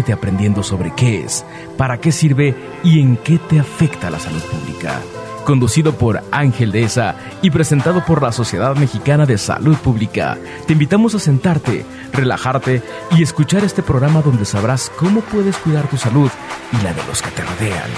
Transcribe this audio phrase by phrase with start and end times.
[0.00, 1.44] aprendiendo sobre qué es,
[1.76, 5.00] para qué sirve y en qué te afecta la salud pública.
[5.44, 11.14] Conducido por Ángel Deza y presentado por la Sociedad Mexicana de Salud Pública, te invitamos
[11.14, 16.30] a sentarte, relajarte y escuchar este programa donde sabrás cómo puedes cuidar tu salud
[16.72, 17.90] y la de los que te rodean.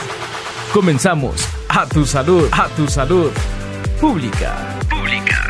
[0.73, 1.47] Comenzamos.
[1.69, 3.31] A tu salud, a tu salud.
[4.01, 4.57] Pública.
[4.89, 5.44] Pública.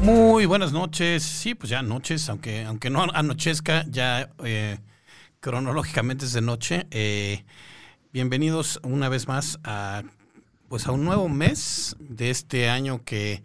[0.00, 1.22] Muy buenas noches.
[1.22, 4.78] Sí, pues ya noches, aunque, aunque no anochezca, ya eh,
[5.40, 6.86] cronológicamente es de noche.
[6.90, 7.44] Eh,
[8.10, 10.02] bienvenidos una vez más a
[10.68, 13.42] pues a un nuevo mes de este año que,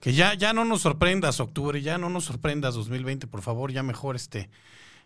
[0.00, 3.82] que ya, ya no nos sorprendas octubre, ya no nos sorprendas 2020, por favor, ya
[3.82, 4.48] mejor este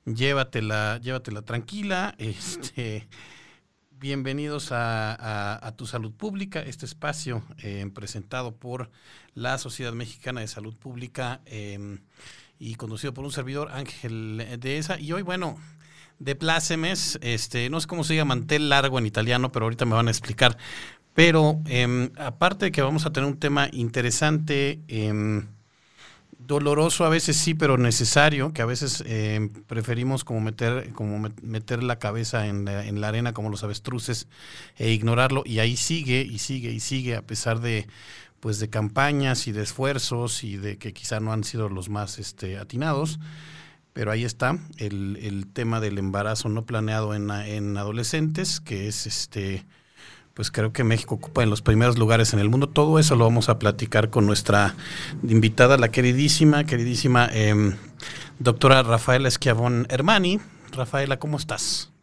[0.04, 2.14] llévatela, llévatela tranquila.
[2.18, 3.08] Este,
[3.98, 8.90] bienvenidos a, Tu Salud Pública, este espacio eh, presentado por
[9.34, 12.00] la Sociedad Mexicana de Salud Pública em,
[12.58, 14.98] y conducido por un servidor, Ángel Dehesa.
[15.00, 15.58] Y hoy, bueno,
[16.18, 19.94] de plácemes, este, no sé cómo se llama mantel largo en italiano, pero ahorita me
[19.94, 20.56] van a explicar.
[21.14, 25.47] Pero em, aparte de que vamos a tener un tema interesante, em,
[26.47, 31.83] doloroso a veces sí, pero necesario, que a veces eh, preferimos como meter, como meter
[31.83, 34.28] la cabeza en la, en la, arena como los avestruces
[34.77, 37.87] e ignorarlo, y ahí sigue y sigue y sigue a pesar de
[38.41, 42.19] pues de campañas y de esfuerzos y de que quizá no han sido los más
[42.19, 43.19] este, atinados,
[43.95, 49.06] pero ahí está el, el tema del embarazo no planeado en, en adolescentes, que es
[49.06, 49.65] este
[50.34, 52.68] pues creo que México ocupa en los primeros lugares en el mundo.
[52.68, 54.74] Todo eso lo vamos a platicar con nuestra
[55.22, 57.76] invitada, la queridísima, queridísima em,
[58.41, 60.41] doctora Rafaela Esquiavón Hermani.
[60.72, 61.94] Rafaela, ¿cómo estás?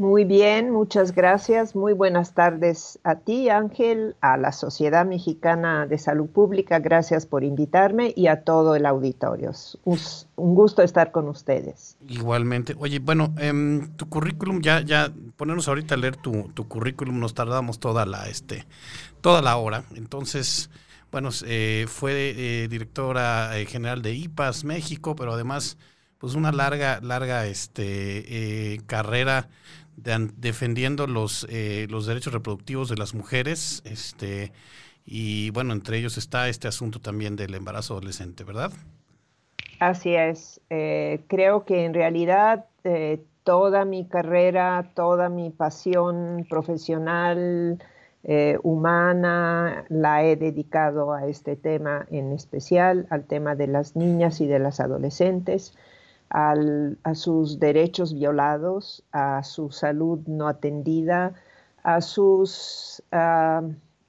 [0.00, 1.76] Muy bien, muchas gracias.
[1.76, 6.78] Muy buenas tardes a ti, Ángel, a la Sociedad Mexicana de Salud Pública.
[6.78, 9.52] Gracias por invitarme y a todo el auditorio.
[9.84, 11.98] Un gusto estar con ustedes.
[12.08, 12.74] Igualmente.
[12.78, 13.52] Oye, bueno, eh,
[13.96, 18.64] tu currículum, ya, ya, ponernos ahorita a leer tu, currículum, nos tardamos toda la, este,
[19.20, 19.84] toda la hora.
[19.96, 20.70] Entonces,
[21.12, 25.76] bueno, eh, fue eh, directora eh, general de IPAS México, pero además,
[26.16, 28.80] pues una larga, larga, este, eh,
[29.96, 34.52] defendiendo los, eh, los derechos reproductivos de las mujeres, este,
[35.04, 38.72] y bueno, entre ellos está este asunto también del embarazo adolescente, ¿verdad?
[39.78, 40.60] Así es.
[40.70, 47.82] Eh, creo que en realidad eh, toda mi carrera, toda mi pasión profesional,
[48.62, 54.46] humana, la he dedicado a este tema en especial, al tema de las niñas y
[54.46, 55.72] de las adolescentes
[56.30, 61.34] a sus derechos violados, a su salud no atendida,
[61.82, 62.48] a su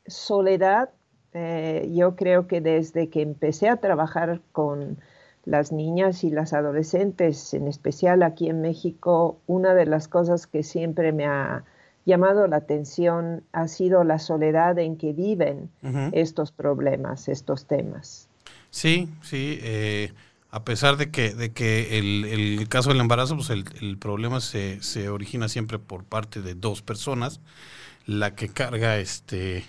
[0.05, 0.89] soledad.
[1.33, 4.99] Eh, yo creo que desde que empecé a trabajar con
[5.45, 10.61] las niñas y las adolescentes, en especial aquí en México, una de las cosas que
[10.61, 11.63] siempre me ha
[12.05, 15.69] llamado la atención ha sido la soledad en que viven
[16.11, 18.27] estos problemas, estos temas.
[18.69, 19.59] Sí, sí.
[19.61, 20.11] Eh,
[20.51, 24.41] a pesar de que, de que el, el caso del embarazo, pues el, el problema
[24.41, 27.39] se, se, origina siempre por parte de dos personas,
[28.05, 29.65] la que carga este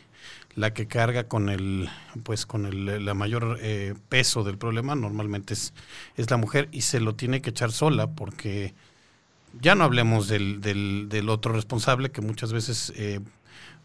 [0.55, 1.89] la que carga con el
[2.25, 5.73] pues con el la mayor eh, peso del problema normalmente es,
[6.17, 8.75] es la mujer y se lo tiene que echar sola porque
[9.61, 13.21] ya no hablemos del, del, del otro responsable que muchas veces eh,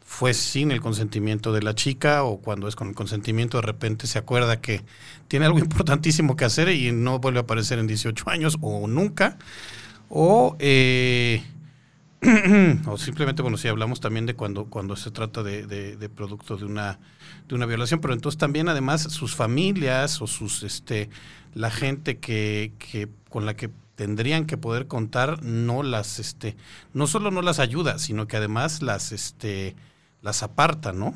[0.09, 4.07] fue sin el consentimiento de la chica o cuando es con el consentimiento de repente
[4.07, 4.81] se acuerda que
[5.28, 9.38] tiene algo importantísimo que hacer y no vuelve a aparecer en 18 años o nunca.
[10.09, 11.44] O, eh,
[12.88, 16.63] o simplemente, bueno, si hablamos también de cuando, cuando se trata de, de, producto de
[16.63, 17.00] una,
[17.50, 21.09] de una violación, pero entonces también además sus familias o sus, este,
[21.53, 26.56] la gente que, que con la que tendrían que poder contar no las, este,
[26.94, 29.75] no solo no las ayuda, sino que además las, este,
[30.27, 31.13] las aparta, ¿no?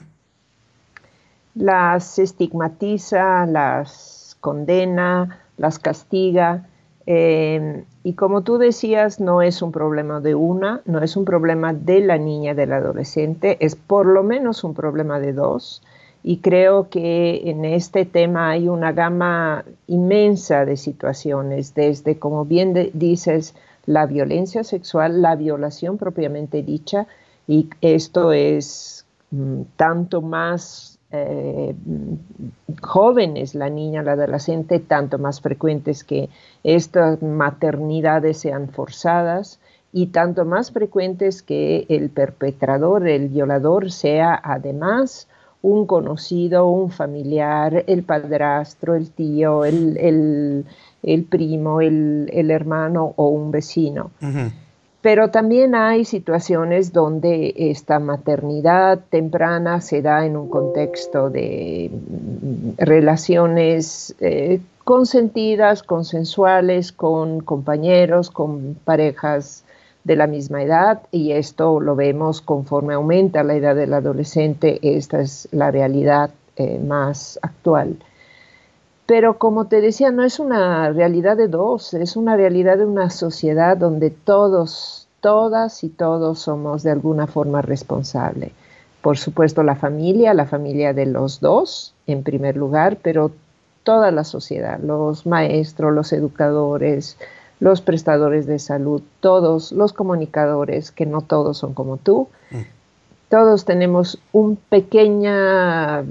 [1.54, 6.66] Las estigmatiza, las condena, las castiga.
[7.06, 11.74] Eh, y como tú decías, no es un problema de una, no es un problema
[11.74, 15.84] de la niña, del adolescente, es por lo menos un problema de dos.
[16.24, 22.92] Y creo que en este tema hay una gama inmensa de situaciones, desde, como bien
[22.94, 23.56] dices,
[23.86, 27.08] la violencia sexual, la violación propiamente dicha,
[27.46, 29.01] y esto es
[29.76, 31.76] tanto más eh,
[32.82, 36.30] jóvenes, la niña, la adolescente, tanto más frecuentes que
[36.64, 39.60] estas maternidades sean forzadas
[39.94, 45.28] y tanto más frecuentes que el perpetrador, el violador, sea además
[45.62, 50.66] un conocido, un familiar, el padrastro, el tío, el,
[51.30, 54.12] primo, el, hermano o un vecino.
[55.02, 62.72] Pero también hay situaciones donde esta maternidad temprana se da en un contexto de mm,
[62.78, 69.64] relaciones eh, consentidas, consensuales, con compañeros, con parejas
[70.04, 75.22] de la misma edad y esto lo vemos conforme aumenta la edad del adolescente, esta
[75.22, 77.98] es la realidad eh, más actual.
[79.06, 83.10] Pero como te decía, no es una realidad de dos, es una realidad de una
[83.10, 88.52] sociedad donde todos, todas y todos somos de alguna forma responsables.
[89.02, 93.32] Por supuesto la familia, la familia de los dos en primer lugar, pero
[93.84, 97.18] toda la sociedad, los maestros, los educadores,
[97.60, 102.58] los prestadores de salud, todos los comunicadores, que no todos son como tú, mm.
[103.30, 106.04] todos tenemos un pequeño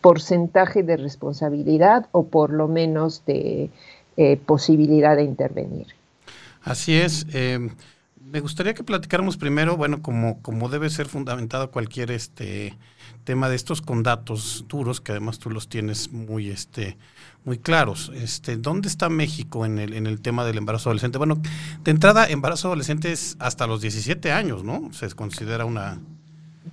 [0.00, 3.70] porcentaje de responsabilidad o por lo menos de
[4.16, 5.86] eh, posibilidad de intervenir.
[6.62, 7.26] Así es.
[7.32, 7.70] Eh,
[8.30, 12.76] me gustaría que platicáramos primero, bueno, como, como debe ser fundamentado cualquier este
[13.24, 16.98] tema de estos con datos duros, que además tú los tienes muy, este,
[17.44, 18.12] muy claros.
[18.14, 21.18] Este, ¿Dónde está México en el, en el tema del embarazo adolescente?
[21.18, 21.40] Bueno,
[21.84, 24.92] de entrada, embarazo adolescente es hasta los 17 años, ¿no?
[24.92, 25.98] Se considera una,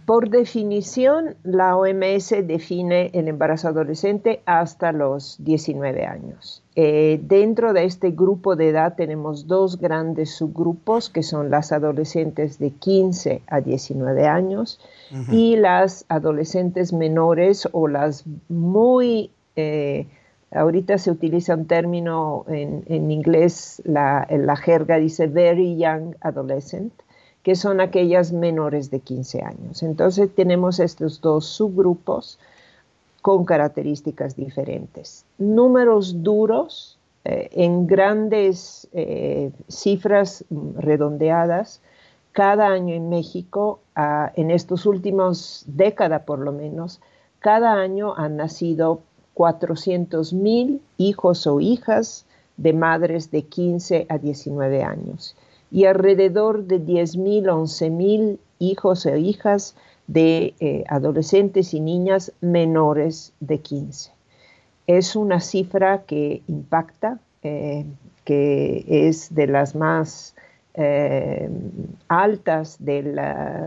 [0.05, 6.63] por definición, la OMS define el embarazo adolescente hasta los 19 años.
[6.75, 12.59] Eh, dentro de este grupo de edad tenemos dos grandes subgrupos que son las adolescentes
[12.59, 14.79] de 15 a 19 años
[15.31, 20.07] y las adolescentes menores o las muy, eh,
[20.51, 26.91] ahorita se utiliza un término en, inglés, la, la jerga dice very young adolescent,
[27.45, 29.83] que son aquellas menores de 15 años.
[29.83, 32.39] Entonces tenemos estos dos subgrupos
[33.21, 35.25] con características diferentes.
[35.37, 41.81] Números duros eh, en grandes eh, cifras redondeadas.
[42.31, 46.99] Cada año en México, ah, en estos últimos décadas por lo menos,
[47.37, 49.01] cada año han nacido
[49.35, 52.25] 400 mil hijos o hijas
[52.57, 55.35] de madres de 15 a 19 años
[55.71, 59.75] y alrededor de 10.000, 11.000 hijos e hijas
[60.07, 64.11] de eh, adolescentes y niñas menores de 15.
[64.87, 67.85] Es una cifra que impacta, eh,
[68.23, 70.35] que es de las más
[70.75, 71.49] eh,
[72.07, 73.01] altas de,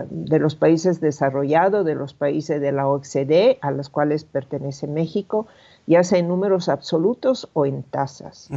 [0.09, 5.47] de, los países desarrollados, de los países de la OCDE, a los cuales pertenece México,
[5.87, 8.49] ya sea en números absolutos o en tasas.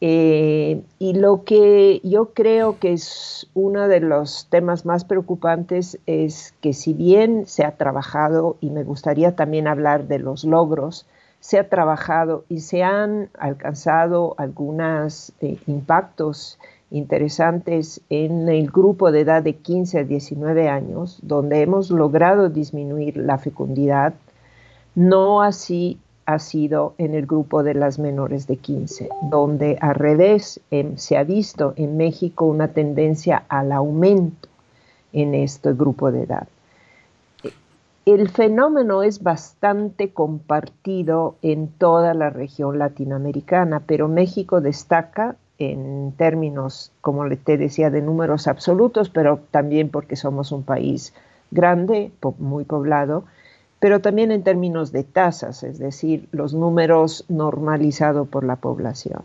[0.00, 6.54] Eh, y lo que yo creo que es uno de los temas más preocupantes es
[6.60, 11.06] que si bien se ha trabajado, y me gustaría también hablar de los logros,
[11.40, 16.58] se ha trabajado y se han alcanzado algunos eh, impactos
[16.90, 23.16] interesantes en el grupo de edad de 15 a 19 años, donde hemos logrado disminuir
[23.16, 24.14] la fecundidad,
[24.94, 30.60] no así ha sido en el grupo de las menores de 15, donde al revés
[30.70, 34.46] em, se ha visto en México una tendencia al aumento
[35.14, 36.46] en este grupo de edad.
[38.04, 46.92] El fenómeno es bastante compartido en toda la región latinoamericana, pero México destaca en términos,
[47.00, 51.14] como te decía, de números absolutos, pero también porque somos un país
[51.50, 53.24] grande, muy poblado,
[53.80, 59.22] pero también en términos de tasas, es decir, los números normalizados por la población.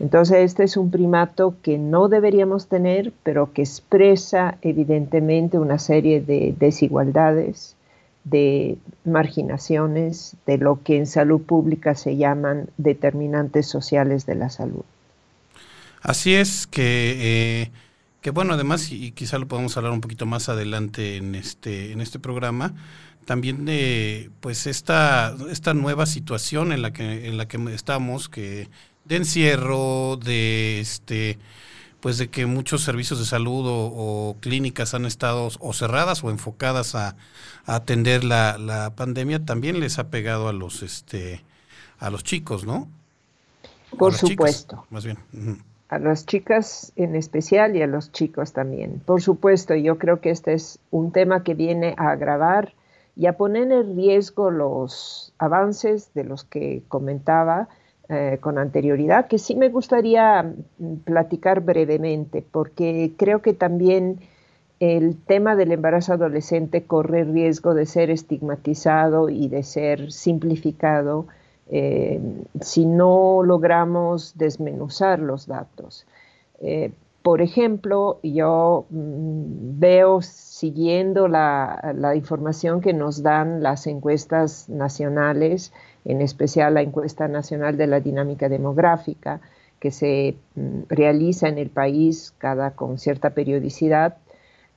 [0.00, 6.20] Entonces, este es un primato que no deberíamos tener, pero que expresa evidentemente una serie
[6.20, 7.74] de desigualdades,
[8.22, 14.84] de marginaciones, de lo que en salud pública se llaman determinantes sociales de la salud.
[16.00, 17.70] Así es que, eh,
[18.20, 22.00] que bueno, además, y quizá lo podemos hablar un poquito más adelante en este, en
[22.00, 22.74] este programa,
[23.24, 28.68] también de pues esta, esta nueva situación en la que, en la que estamos, que
[29.04, 31.38] de encierro, de este
[32.00, 36.94] pues de que muchos servicios de salud o, clínicas han estado o cerradas o enfocadas
[36.94, 37.16] a,
[37.66, 41.44] atender la, pandemia, también les ha pegado a los este
[41.98, 42.88] a los chicos, ¿no?
[43.98, 44.86] Por supuesto.
[44.90, 45.18] más bien.
[45.88, 49.00] A las chicas en especial y a los chicos también.
[49.04, 52.74] Por supuesto, yo creo que este es un tema que viene a agravar
[53.16, 57.68] y a poner en riesgo los avances de los que comentaba
[58.10, 64.20] eh, con anterioridad, que sí me gustaría mm, platicar brevemente, porque creo que también
[64.80, 71.26] el tema del embarazo adolescente corre riesgo de ser estigmatizado y de ser simplificado
[71.70, 72.20] eh,
[72.60, 76.06] si no logramos desmenuzar los datos.
[76.60, 85.72] Eh, por ejemplo, yo mm, veo siguiendo la, información que nos dan las encuestas nacionales,
[86.06, 89.40] en especial la encuesta nacional de la dinámica demográfica,
[89.78, 94.16] que se mm, realiza en el país cada con cierta periodicidad.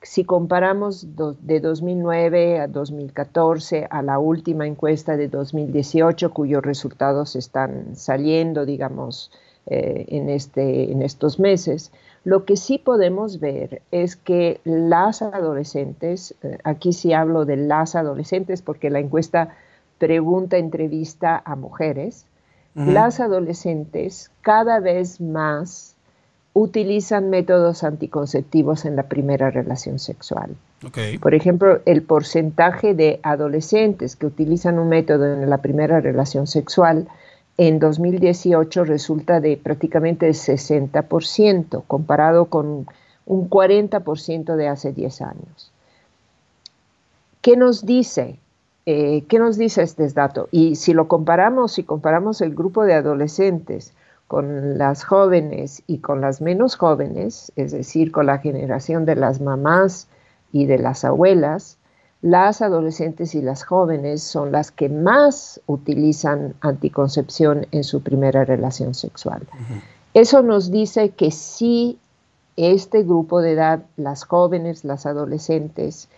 [0.02, 1.06] Si comparamos
[1.42, 9.30] de 2009 a 2014 a la última encuesta de 2018, cuyos resultados están saliendo, digamos,
[9.66, 11.92] eh, en, este, en estos meses,
[12.24, 17.94] lo que sí podemos ver es que las adolescentes, eh, aquí sí hablo de las
[17.94, 19.54] adolescentes porque la encuesta
[19.98, 22.26] pregunta, entrevista a mujeres,
[22.74, 25.91] las adolescentes cada vez más
[26.54, 30.54] utilizan métodos anticonceptivos en la primera relación sexual.
[31.20, 37.08] Por ejemplo, el porcentaje de adolescentes que utilizan un método en la primera relación sexual
[37.56, 42.86] en 2018 resulta de prácticamente el 60%, comparado con
[43.26, 45.72] un 40% de hace 10 años.
[47.40, 48.38] ¿Qué nos dice?
[48.86, 50.48] Eh, ¿Qué nos dice este dato?
[50.50, 53.92] Y si lo comparamos, si comparamos el grupo de adolescentes
[54.32, 59.42] con las jóvenes y con las menos jóvenes, es decir, con la generación de las
[59.42, 60.08] mamás
[60.52, 61.76] y de las abuelas,
[62.22, 68.94] las adolescentes y las jóvenes son las que más utilizan anticoncepción en su primera relación
[68.94, 69.46] sexual.
[70.14, 71.98] Eso nos dice que si
[72.56, 76.08] este grupo de edad, las jóvenes, las adolescentes,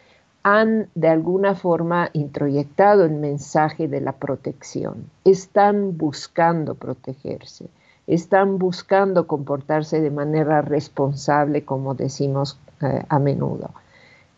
[0.44, 5.10] han de alguna forma introyectado el mensaje de la protección.
[5.24, 7.66] Están buscando protegerse,
[8.06, 13.70] están buscando comportarse de manera responsable, como decimos eh, a menudo.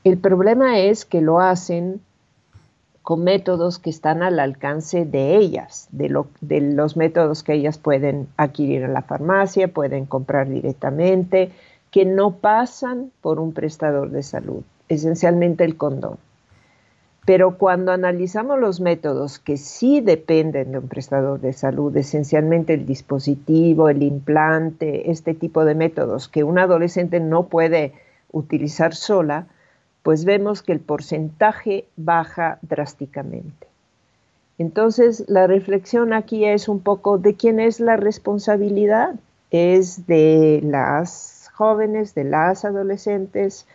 [0.04, 2.00] El problema es que lo hacen
[3.02, 8.82] con métodos que están al alcance de ellas, de, los métodos que ellas pueden adquirir
[8.82, 11.52] en la farmacia, pueden comprar directamente,
[11.92, 16.18] que no pasan por un prestador de salud, esencialmente el condón.
[17.26, 22.86] Pero cuando analizamos los métodos que sí dependen de un prestador de salud, esencialmente el
[22.86, 27.92] dispositivo, el implante, este tipo de métodos que un adolescente no puede
[28.30, 29.48] utilizar sola,
[30.04, 33.66] pues vemos que el porcentaje baja drásticamente.
[34.58, 39.16] Entonces, la reflexión aquí es un poco de quién es la responsabilidad.
[39.50, 43.66] Es de las jóvenes, de las adolescentes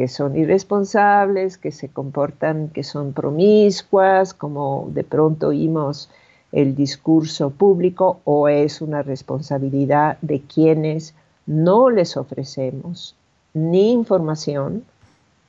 [0.00, 6.08] que son irresponsables, que se comportan, que son promiscuas, como de pronto oímos
[6.52, 11.14] el discurso público, o es una responsabilidad de quienes
[11.44, 13.14] no les ofrecemos
[13.52, 14.84] ni información,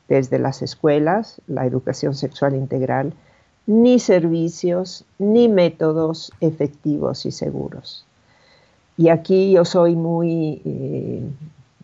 [0.10, 3.14] desde las escuelas, la educación sexual integral,
[3.68, 8.06] ni servicios, ni métodos efectivos y seguros.
[8.98, 11.24] Y aquí yo soy muy eh,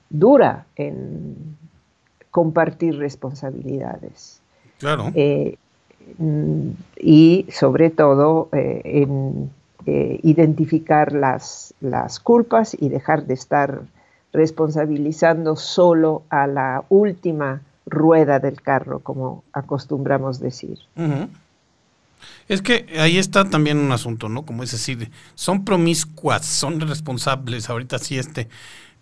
[0.09, 1.56] dura en
[2.37, 4.41] compartir responsabilidades.
[4.77, 5.11] Claro.
[5.15, 5.57] Eh,
[7.01, 9.49] y sobre todo eh, en
[10.21, 13.81] identificar las, las culpas y dejar de estar
[14.33, 20.77] responsabilizando solo a la última rueda del carro, como acostumbramos decir.
[22.47, 24.45] Es que ahí está también un asunto, ¿no?
[24.45, 28.47] Como es decir, son promiscuas, son responsables, ahorita sí este,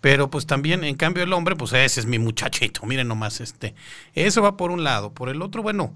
[0.00, 3.74] pero pues también, en cambio, el hombre, pues ese es mi muchachito, miren nomás este.
[4.14, 5.12] Eso va por un lado.
[5.12, 5.94] Por el otro, bueno,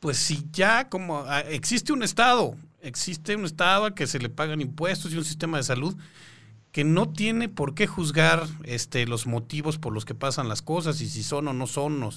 [0.00, 4.28] pues si ya como ah, existe un Estado, existe un Estado al que se le
[4.28, 5.96] pagan impuestos y un sistema de salud,
[6.76, 11.00] que no tiene por qué juzgar este, los motivos por los que pasan las cosas
[11.00, 12.10] y si son o no son.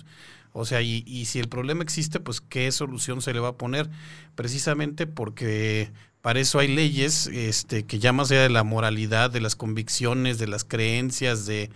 [0.51, 3.89] O sea, y, si el problema existe, pues qué solución se le va a poner.
[4.35, 9.41] Precisamente porque para eso hay leyes este, que ya más allá de la moralidad, de
[9.41, 11.69] las convicciones, de las creencias, de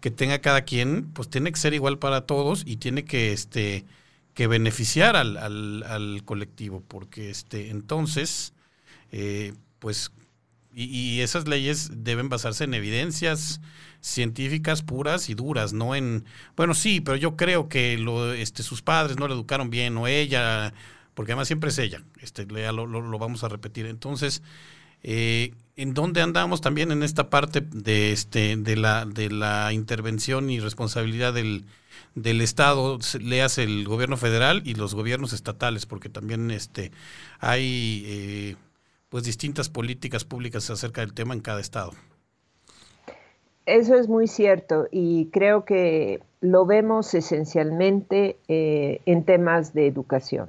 [0.00, 3.84] que tenga cada quien, pues tiene que ser igual para todos y tiene que, este,
[4.34, 6.82] que beneficiar al, al, al colectivo.
[6.88, 8.54] Porque este, entonces,
[9.12, 10.10] eh, pues
[10.74, 13.60] y, esas leyes deben basarse en evidencias
[14.00, 16.24] científicas puras y duras, no en,
[16.56, 20.06] bueno, sí, pero yo creo que lo, este, sus padres no le educaron bien o
[20.06, 20.72] ella,
[21.14, 23.86] porque además siempre es ella, este, lo, lo, vamos a repetir.
[23.86, 24.42] Entonces,
[25.02, 30.50] eh, ¿en dónde andamos también en esta parte de, este, de, la, de la intervención
[30.50, 31.64] y responsabilidad del,
[32.14, 35.86] del Estado, le hace el gobierno federal y los gobiernos estatales?
[35.86, 36.92] Porque también este,
[37.40, 38.04] hay...
[38.06, 38.56] Eh,
[39.10, 41.92] pues distintas políticas públicas acerca del tema en cada estado.
[43.66, 50.48] Eso es muy cierto y creo que lo vemos esencialmente eh, en temas de educación.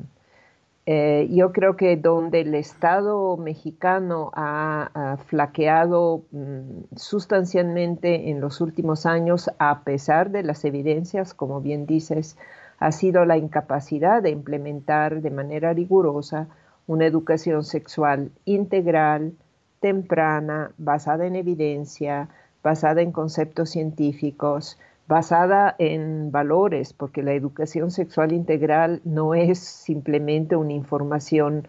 [0.93, 9.05] Eh, yo creo que donde el Estado mexicano ha, flaqueado mm, sustancialmente en los últimos
[9.05, 12.38] años, a pesar de las evidencias, como bien dices,
[12.77, 16.50] ha sido la incapacidad de implementar de manera rigurosa
[16.88, 19.31] una educación sexual integral,
[19.79, 22.27] temprana, basada en evidencia,
[22.62, 24.77] basada en conceptos científicos,
[25.08, 31.67] basada en valores, porque la educación sexual integral no es simplemente una información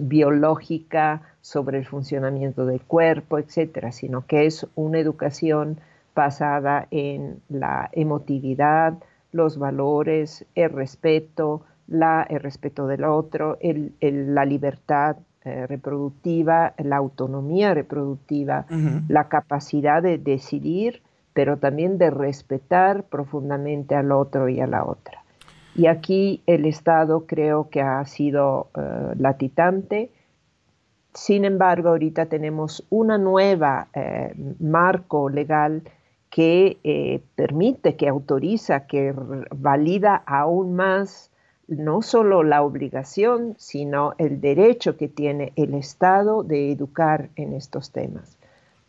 [0.00, 5.80] biológica sobre el funcionamiento del cuerpo, etcétera, sino que es una educación
[6.14, 8.94] basada en la emotividad,
[9.32, 13.58] los valores, el respeto, la, el respeto del otro,
[14.00, 18.66] la libertad eh, reproductiva, la autonomía reproductiva,
[19.08, 25.22] la capacidad de decidir pero también de respetar profundamente al otro y a la otra.
[25.74, 30.10] Y aquí el Estado creo que ha sido uh, latitante.
[31.14, 35.82] Sin embargo, ahorita tenemos una nueva eh, marco legal
[36.30, 39.14] que eh, permite, que autoriza, que
[39.54, 41.30] valida aún más
[41.68, 47.92] no solo la obligación, sino el derecho que tiene el Estado de educar en estos
[47.92, 48.38] temas.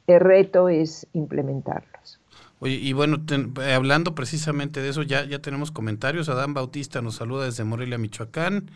[0.08, 2.23] El reto es implementarlos.
[2.63, 6.29] Oye, y bueno, eh, hablando precisamente de eso, ya, ya tenemos comentarios.
[6.29, 8.72] Adán Bautista nos saluda desde Morelia, Michoacán.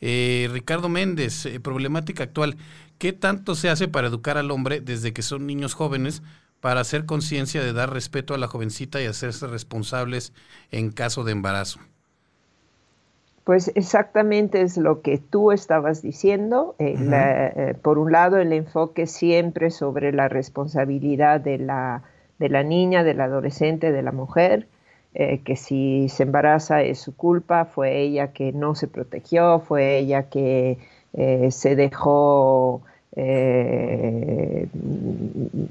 [0.00, 2.56] Eh, Ricardo Méndez, eh, problemática actual.
[2.96, 6.22] ¿Qué tanto se hace para educar al hombre desde que son niños jóvenes
[6.62, 10.32] para hacer conciencia de dar respeto a la jovencita y hacerse responsables
[10.70, 11.78] en caso de embarazo?
[13.44, 16.74] Pues exactamente es lo que tú estabas diciendo.
[17.82, 22.02] por un lado, el enfoque siempre sobre la responsabilidad de la
[22.38, 24.66] de la niña, del adolescente, de la mujer,
[25.14, 29.96] eh, que si se embaraza es su culpa, fue ella que no se protegió, fue
[29.96, 30.76] ella que
[31.14, 34.68] eh, se dejó, eh,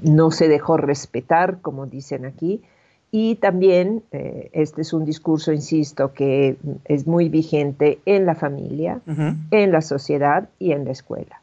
[0.02, 2.60] no se dejó respetar, como dicen aquí.
[3.12, 9.00] Y también, este es un discurso, insisto, que es muy vigente en la familia,
[9.52, 11.40] en la sociedad y en la escuela.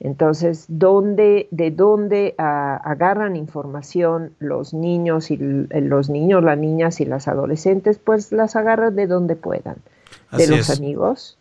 [0.00, 7.06] Entonces, ¿dónde, ¿de dónde ah, agarran información los niños y los niños, las niñas y
[7.06, 7.98] las adolescentes?
[7.98, 9.76] Pues las agarran de donde puedan,
[10.36, 11.38] de los amigos,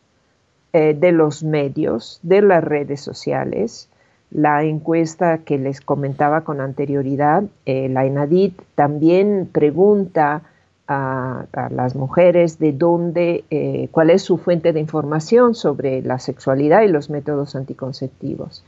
[0.71, 3.89] eh, de los medios, de las redes sociales.
[4.31, 10.43] La encuesta que les comentaba con anterioridad, eh, la ENADIT también pregunta
[10.87, 16.81] a, las mujeres de dónde, eh, cuál es su fuente de información sobre la sexualidad
[16.81, 18.63] y los métodos anticonceptivos.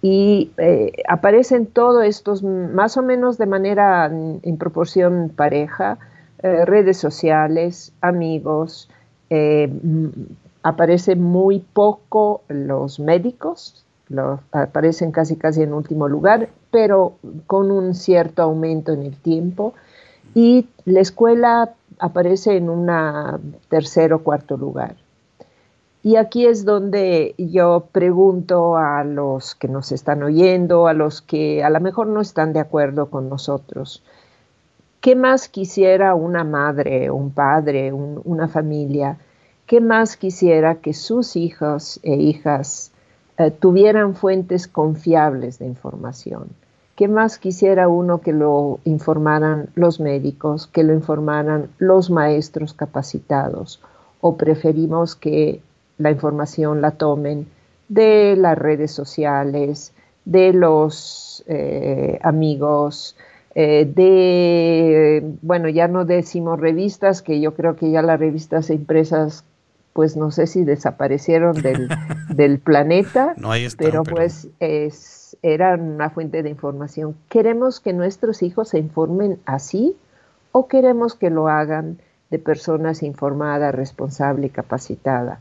[0.00, 5.98] Y eh, aparecen todos estos más o menos de manera en proporción pareja,
[6.42, 8.90] eh, redes sociales, amigos,
[10.62, 13.86] aparecen muy poco los médicos,
[14.50, 17.14] aparecen casi casi en último lugar, pero
[17.46, 19.72] con un cierto aumento en el tiempo
[20.34, 22.90] y la escuela aparece en un
[23.68, 24.96] tercer o cuarto lugar.
[26.02, 31.62] Y aquí es donde yo pregunto a los que nos están oyendo, a los que
[31.62, 34.02] a lo mejor no están de acuerdo con nosotros,
[35.00, 39.18] ¿qué más quisiera una madre, un padre, una familia?
[39.66, 42.90] ¿Qué más quisiera que sus hijos e hijas
[43.38, 46.48] eh, tuvieran fuentes confiables de información?
[46.96, 53.80] ¿Qué más quisiera uno que lo informaran los médicos, que lo informaran los maestros capacitados?
[54.20, 55.60] ¿O preferimos que
[55.98, 57.46] la información la tomen
[57.88, 59.92] de las redes sociales,
[60.24, 63.16] de los eh, amigos,
[63.54, 69.44] eh, de, bueno, ya no decimos revistas, que yo creo que ya las revistas impresas,
[69.92, 71.88] pues no sé si desaparecieron del,
[72.28, 77.16] del planeta, no, pero, pero pues es era una fuente de información.
[77.28, 79.96] ¿Queremos que nuestros hijos se informen así
[80.52, 81.98] o queremos que lo hagan
[82.30, 85.38] de personas informadas, responsables y capacitadas?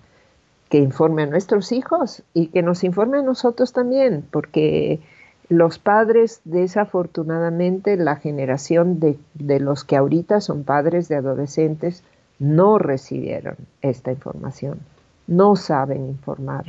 [0.69, 5.01] Que informe a nuestros hijos y que nos informe a nosotros también, porque
[5.49, 12.04] los padres, desafortunadamente, la generación de, de los que ahorita son padres de adolescentes,
[12.39, 14.80] no recibieron esta información,
[15.27, 16.65] no saben informar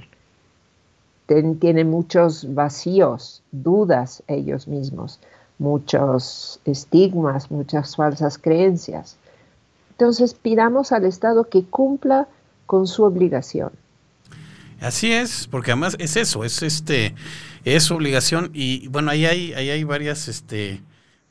[1.59, 5.21] tienen muchos vacíos, dudas ellos mismos,
[5.59, 9.17] muchos estigmas, muchas falsas creencias.
[9.91, 12.29] Entonces pidamos al Estado que cumpla
[12.67, 13.71] con su obligación.
[14.81, 17.15] Así es, porque además es eso, es este,
[17.65, 20.81] es obligación y bueno, ahí hay, ahí hay varias, este,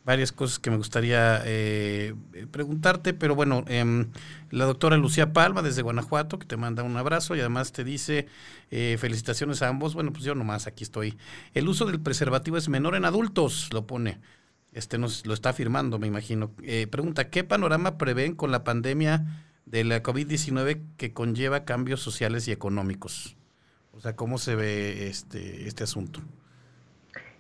[0.04, 2.16] varias cosas que me gustaría eh,
[2.52, 4.10] preguntarte, pero bueno, em,
[4.50, 8.28] la doctora Lucía Palma desde Guanajuato, que te manda un abrazo y además te dice
[8.72, 9.94] eh, felicitaciones a ambos.
[9.94, 11.18] Bueno, pues yo nomás aquí estoy.
[11.54, 14.20] El uso del preservativo es menor en adultos, lo pone.
[14.74, 16.52] Este nos lo está afirmando, me imagino.
[16.64, 22.48] Eh, pregunta, ¿qué panorama prevén con la pandemia de la COVID-19 que conlleva cambios sociales
[22.48, 23.36] y económicos?
[23.92, 26.22] O sea, ¿cómo se ve este, este asunto?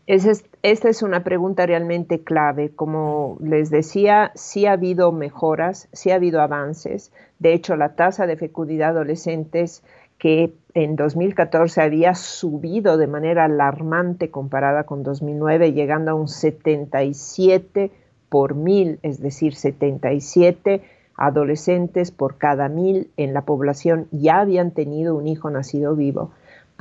[0.08, 2.70] Esta es una pregunta realmente clave.
[2.76, 7.12] Como les decía, sí ha habido mejoras, sí ha habido avances.
[7.40, 9.84] De hecho, la tasa de fecundidad adolescentes
[10.18, 17.92] que en 2014 había subido de manera alarmante comparada con 2009, llegando a un 77
[18.30, 20.84] por mil, es decir, 77
[21.16, 26.32] adolescentes por cada mil en la población ya habían tenido un hijo nacido vivo.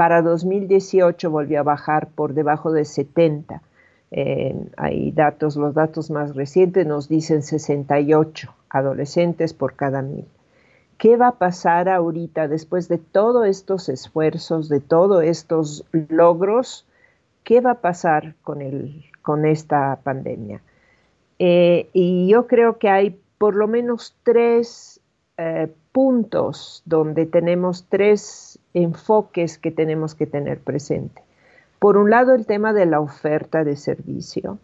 [0.01, 3.61] Para 2018 volvió a bajar por debajo de 70.
[4.11, 10.25] Eh, hay datos, los datos más recientes nos dicen 68 adolescentes por cada mil.
[10.97, 16.87] ¿Qué va a pasar ahorita después de todos estos esfuerzos, de todos estos logros?
[17.45, 20.63] ¿Qué va a pasar con, el, con esta pandemia?
[21.39, 24.99] Eh, y yo creo que hay por lo menos tres
[25.37, 31.23] eh, puntos donde tenemos tres enfoques que tenemos que tener presente.
[31.79, 34.59] Por un lado, el tema de la oferta de servicio.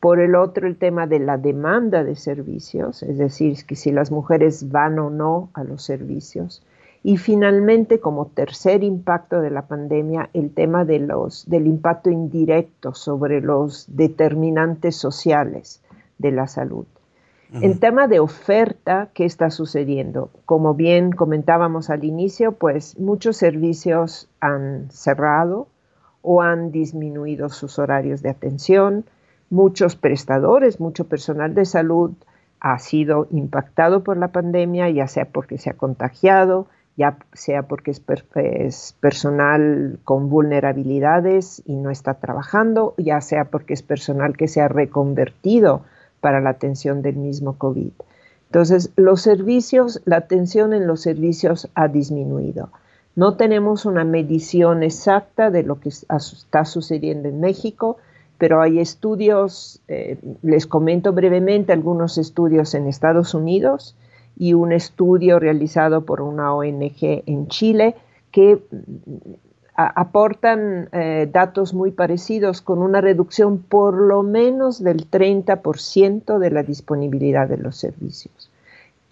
[0.00, 4.72] Por el otro, el tema de la demanda de servicios, es decir, si las mujeres
[4.72, 6.66] van o no a los servicios.
[7.04, 12.94] Y finalmente, como tercer impacto de la pandemia, el tema de los, del impacto indirecto
[12.94, 15.80] sobre los determinantes sociales
[16.18, 16.86] de la salud.
[17.60, 20.30] En tema de oferta, ¿qué está sucediendo?
[20.46, 25.68] Como bien comentábamos al inicio, pues muchos servicios han cerrado
[26.22, 29.04] o han disminuido sus horarios de atención,
[29.50, 32.12] muchos prestadores, mucho personal de salud
[32.58, 37.90] ha sido impactado por la pandemia, ya sea porque se ha contagiado, ya sea porque
[37.90, 44.60] es, personal con vulnerabilidades y no está trabajando, ya sea porque es personal que se
[44.60, 45.82] ha reconvertido
[46.22, 47.90] para la atención del mismo COVID.
[48.46, 52.70] Entonces, los servicios, la atención en los servicios ha disminuido.
[53.16, 57.96] No tenemos una medición exacta de lo que está sucediendo en México,
[58.38, 63.96] pero hay estudios, eh, les comento brevemente algunos estudios en Estados Unidos
[64.38, 67.96] y un estudio realizado por una ONG en Chile
[68.30, 68.62] que
[69.74, 76.62] aportan eh, datos muy parecidos con una reducción por lo menos del 30% de la
[76.62, 78.50] disponibilidad de los servicios.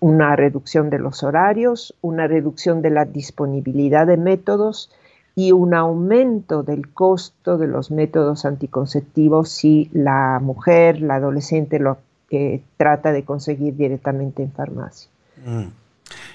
[0.00, 4.90] Una reducción de los horarios, una reducción de la disponibilidad de métodos
[5.34, 11.98] y un aumento del costo de los métodos anticonceptivos si la mujer, la adolescente lo
[12.30, 15.10] eh, trata de conseguir directamente en farmacia.
[15.44, 15.79] Mm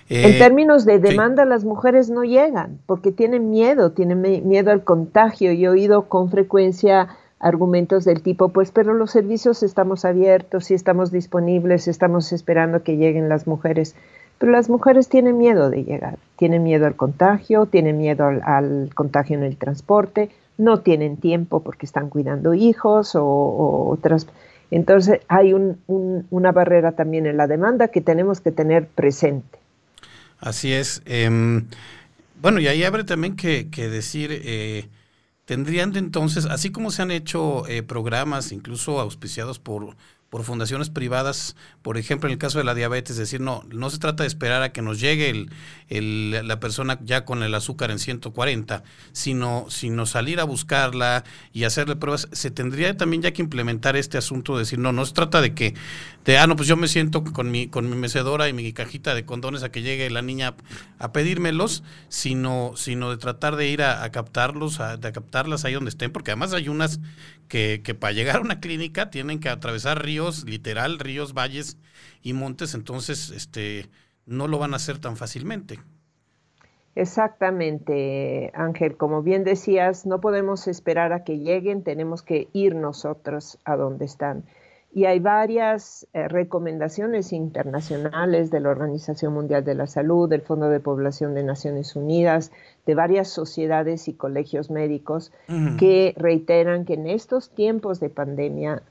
[0.08, 4.84] en eh, términos de demanda, las mujeres no llegan porque tienen miedo, tienen miedo al
[4.84, 5.52] contagio.
[5.52, 7.08] Yo he oído con frecuencia
[7.40, 12.98] argumentos del tipo, pues, pero los servicios estamos abiertos y estamos disponibles, estamos esperando que
[12.98, 13.96] lleguen las mujeres.
[14.38, 19.38] Pero las mujeres tienen miedo de llegar, tienen miedo al contagio, tienen miedo al, contagio
[19.38, 24.28] en el transporte, no tienen tiempo porque están cuidando hijos o, otras.
[24.72, 29.65] Entonces hay una barrera también en la demanda que tenemos que tener presente.
[30.40, 31.02] Así es.
[31.06, 31.68] Em,
[32.42, 34.90] bueno, y ahí abre también que, decir, eh,
[35.46, 39.96] tendrían entonces, así como se han hecho eh, programas, incluso auspiciados por
[40.36, 43.90] por fundaciones privadas, por ejemplo, en el caso de la diabetes, es decir, no, no
[43.90, 45.48] se trata de esperar a que nos llegue
[45.88, 51.64] el, la persona ya con el azúcar en 140, sino, sino salir a buscarla y
[51.64, 52.28] hacerle pruebas.
[52.34, 55.54] Se tendría también ya que implementar este asunto de decir, no, no se trata de
[55.54, 55.74] que,
[56.26, 59.16] de, ah, no, pues yo me siento con mi, con mi mecedora y mi cajita
[59.16, 60.56] de condones a que llegue la niña
[61.00, 65.92] a pedírmelos, sino, sino de tratar de ir a, captarlos, a, de captarlas ahí donde
[65.92, 67.00] estén, porque además hay unas
[67.48, 71.78] que, que para llegar a una clínica tienen que atravesar ríos literal, ríos, valles
[72.22, 73.90] y montes, entonces este,
[74.26, 75.80] no lo van a hacer tan fácilmente.
[76.96, 78.96] Exactamente, Ángel.
[78.96, 84.06] Como bien decías, no podemos esperar a que lleguen, tenemos que ir nosotros a donde
[84.06, 84.46] están.
[84.96, 90.70] Y hay varias eh, recomendaciones internacionales de la Organización Mundial de la Salud, del Fondo
[90.70, 92.54] de Población de Naciones Unidas,
[92.86, 95.34] de varias sociedades y colegios médicos
[95.78, 98.84] que reiteran que en estos tiempos de pandemia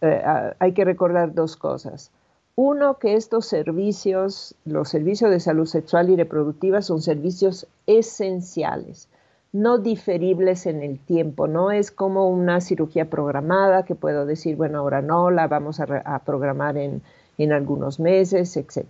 [0.00, 0.22] eh,
[0.60, 2.12] hay que recordar dos cosas.
[2.54, 9.08] Uno, que estos servicios, los servicios de salud sexual y reproductiva, son servicios esenciales.
[9.52, 14.78] No diferibles en el tiempo, no es como una cirugía programada que puedo decir, bueno,
[14.78, 17.02] ahora no, la vamos a, programar en,
[17.36, 18.86] en algunos meses, etc.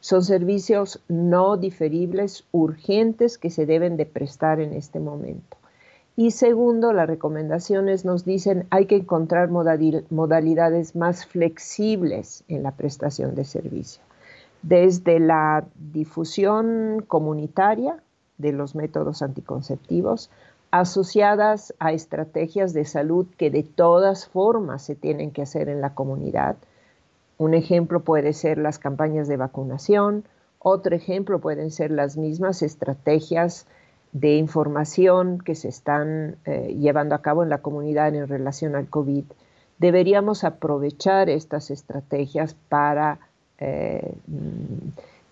[0.00, 5.58] Son servicios no diferibles, urgentes, que se deben de prestar en este momento.
[6.16, 13.36] Y segundo, las recomendaciones nos dicen hay que encontrar modalidades más flexibles en la prestación
[13.36, 14.02] de servicio,
[14.62, 18.02] desde la difusión comunitaria,
[18.38, 20.30] de los métodos anticonceptivos
[20.70, 25.94] asociadas a estrategias de salud que de todas formas se tienen que hacer en la
[25.94, 26.56] comunidad.
[27.38, 30.24] Un ejemplo puede ser las campañas de vacunación,
[30.58, 33.66] otro ejemplo pueden ser las mismas estrategias
[34.12, 38.88] de información que se están eh, llevando a cabo en la comunidad en relación al
[38.88, 39.24] COVID.
[39.78, 43.20] Deberíamos aprovechar estas estrategias para
[43.58, 44.88] eh, mm,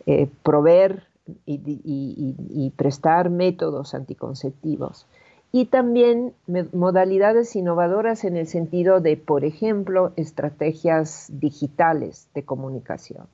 [0.06, 1.05] eh, proveer
[1.44, 5.06] y, prestar métodos anticonceptivos.
[5.52, 6.34] Y también
[6.72, 13.26] modalidades innovadoras en el sentido de, por ejemplo, estrategias digitales de comunicación.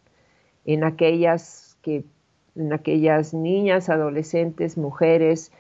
[0.65, 2.05] En aquellas, que,
[2.55, 5.51] en aquellas niñas, adolescentes, mujeres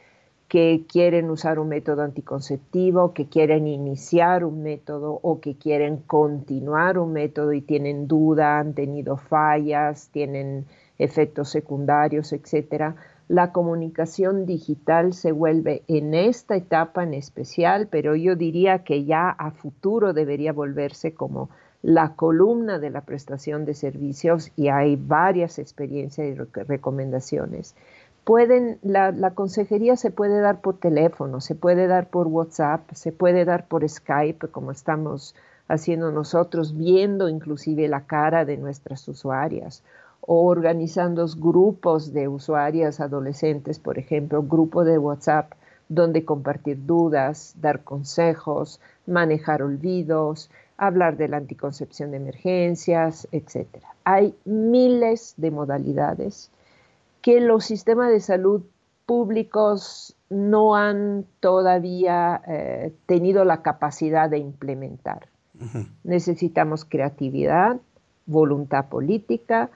[0.53, 6.99] que quieren usar un método anticonceptivo, que quieren iniciar un método o que quieren continuar
[6.99, 10.67] un método y tienen duda, han tenido fallas, tienen
[10.99, 12.97] efectos secundarios, etcétera,
[13.29, 19.31] la comunicación digital se vuelve en esta etapa en especial, pero yo diría que ya
[19.31, 21.49] a futuro debería volverse como
[21.81, 27.75] la columna de la prestación de servicios y hay varias experiencias y recomendaciones.
[28.25, 33.11] Pueden, la, la, consejería se puede dar por teléfono, se puede dar por WhatsApp, se
[33.11, 35.35] puede dar por Skype, como estamos
[35.67, 39.83] haciendo nosotros, viendo inclusive la cara de nuestras usuarias,
[40.21, 45.53] o organizando grupos de usuarias adolescentes, por ejemplo, grupo de WhatsApp
[45.89, 53.67] donde compartir dudas, dar consejos, manejar olvidos, hablar de la anticoncepción de emergencias, etc.
[54.05, 56.51] Hay miles de modalidades
[57.23, 58.63] que los sistemas de salud
[59.07, 65.29] públicos no han todavía eh, tenido la capacidad de implementar.
[66.03, 67.81] Necesitamos creatividad,
[68.27, 69.71] voluntad política,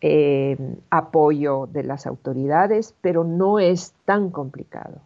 [0.00, 0.56] eh,
[0.88, 5.02] apoyo de las autoridades, pero no es tan complicado.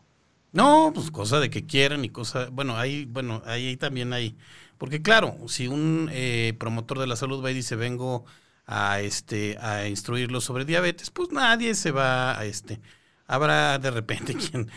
[0.53, 4.37] No, pues cosa de que quieran y cosa, bueno, ahí, bueno, ahí, también hay,
[4.79, 8.25] porque claro, si un eh, promotor de la salud va y dice vengo
[8.67, 12.81] a este a instruirlo sobre diabetes, pues nadie se va a este,
[13.27, 14.71] habrá de repente quien,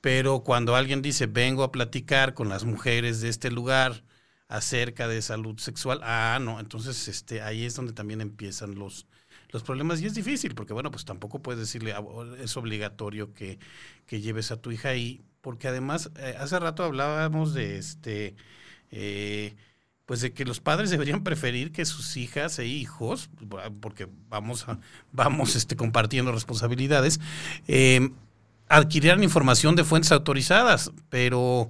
[0.00, 4.04] pero cuando alguien dice vengo a platicar con las mujeres de este lugar
[4.48, 9.06] acerca de salud sexual, ah, no, entonces este ahí es donde también empiezan los
[9.50, 10.00] los problemas.
[10.00, 12.02] Y es difícil porque bueno, pues tampoco puedes decirle, ah,
[12.40, 13.58] es obligatorio que,
[14.10, 18.36] lleves a tu hija ahí, porque además eh, hace rato hablábamos de este...
[18.90, 19.56] Eh,
[20.08, 23.28] pues de que los padres deberían preferir que sus hijas e hijos,
[23.82, 24.78] porque vamos a,
[25.12, 27.20] vamos este, compartiendo responsabilidades,
[27.66, 28.08] eh,
[28.70, 31.68] adquirieran información de fuentes autorizadas, pero,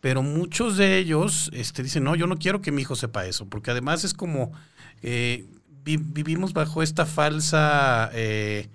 [0.00, 3.48] pero muchos de ellos este, dicen, no, yo no quiero que mi hijo sepa eso,
[3.48, 4.52] porque además es como,
[5.00, 5.46] eh,
[5.82, 8.68] vivimos bajo esta falsa eh,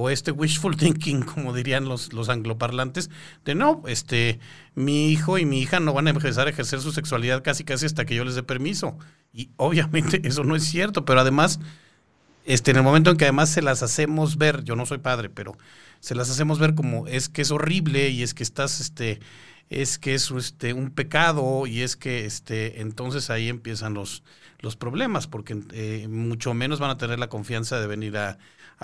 [0.00, 3.10] o este wishful thinking, como dirían los, los angloparlantes,
[3.44, 4.38] de no, este,
[4.76, 7.86] mi hijo y mi hija no van a empezar a ejercer su sexualidad casi casi
[7.86, 8.96] hasta que yo les dé permiso.
[9.32, 11.58] Y obviamente eso no es cierto, pero además,
[12.44, 15.30] este, en el momento en que además se las hacemos ver, yo no soy padre,
[15.30, 15.58] pero
[15.98, 19.18] se las hacemos ver como es que es horrible y es que estás, este,
[19.68, 24.22] es que es este, un pecado y es que este, entonces ahí empiezan los,
[24.60, 28.38] los problemas, porque eh, mucho menos van a tener la confianza de venir a,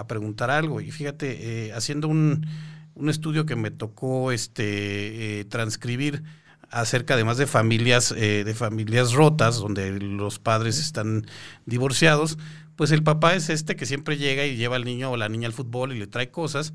[0.07, 0.80] preguntar algo.
[0.80, 2.46] Y fíjate, eh, haciendo un,
[2.94, 6.24] un, estudio que me tocó este, eh, transcribir
[6.70, 11.24] acerca además de familias, de familias rotas, donde los padres están
[11.66, 12.37] divorciados,
[12.74, 15.46] pues el papá es este que siempre llega y lleva al niño o la niña
[15.46, 16.72] al fútbol y le trae cosas,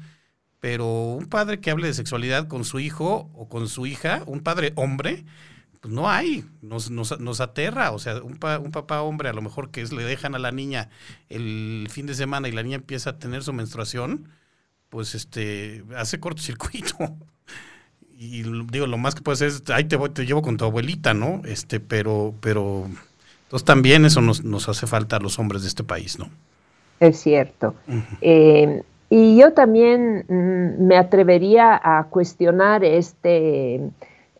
[0.59, 4.41] pero un padre que hable de sexualidad con su hijo o con su hija, un
[4.41, 5.25] padre hombre,
[5.81, 9.41] pues no hay, nos, nos, nos aterra, o sea, un, un, papá hombre a lo
[9.41, 10.89] mejor que es, le dejan a la niña
[11.29, 14.27] el fin de semana y la niña empieza a tener su menstruación,
[14.89, 16.95] pues este, hace cortocircuito.
[18.21, 20.65] Y digo, lo más que puede hacer es, ahí te, voy, te llevo con tu
[20.65, 21.41] abuelita, ¿no?
[21.45, 22.89] Este, pero, pero,
[23.43, 26.29] entonces también eso nos, nos hace falta a los hombres de este país, ¿no?
[26.99, 27.75] Es cierto.
[28.19, 33.79] eh, y yo también mm, me atrevería a cuestionar este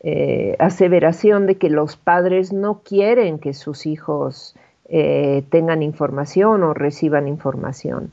[0.01, 4.55] eh, aseveración de que los padres no quieren que sus hijos
[4.87, 8.11] eh, tengan información o reciban información.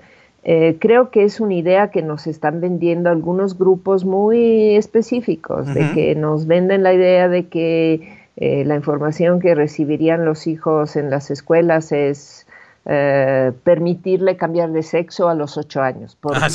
[0.48, 5.90] Eh, creo que es una idea que nos están vendiendo algunos grupos muy específicos, de
[5.92, 11.10] que nos venden la idea de que eh, la información que recibirían los hijos en
[11.10, 12.46] las escuelas es
[12.88, 16.46] eh, permitirle cambiar de sexo a los ocho años por, ah,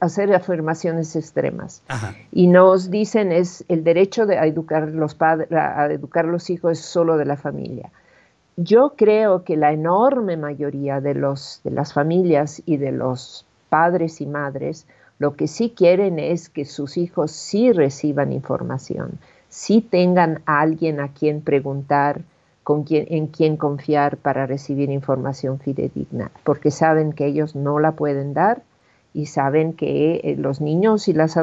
[0.00, 1.82] hacer afirmaciones extremas.
[2.30, 6.78] Y nos dicen es el derecho de educar los padres, a educar a los hijos
[6.78, 7.90] es solo de la familia.
[8.56, 14.20] Yo creo que la enorme mayoría de, los, de las familias y de los padres
[14.20, 14.86] y madres
[15.18, 21.00] lo que sí quieren es que sus hijos sí reciban información, sí tengan a alguien
[21.00, 22.20] a quien preguntar,
[22.66, 28.62] en quien confiar para recibir información fidedigna, porque saben que ellos no la pueden dar
[29.12, 31.36] y saben que eh, los niños y los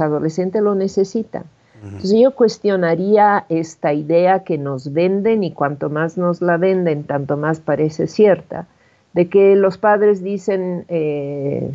[0.00, 1.44] adolescentes lo necesitan.
[1.80, 7.36] Entonces yo cuestionaría esta idea que nos venden y cuanto más nos la venden, tanto
[7.36, 8.66] más parece cierta,
[9.12, 11.70] de que los padres dicen, eh,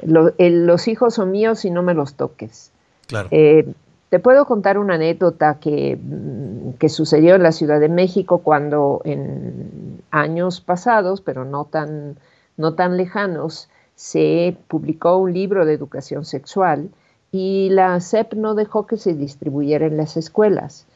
[0.00, 2.72] los hijos son míos y no me los toques.
[3.08, 3.28] Claro.
[3.30, 3.66] Eh,
[4.10, 10.02] te puedo contar una anécdota mm, que, sucedió en la Ciudad de México cuando en
[10.10, 12.16] años pasados, pero no tan,
[12.56, 16.90] no tan lejanos, se publicó un libro de educación sexual
[17.30, 20.86] y la SEP no dejó que se distribuyera en las escuelas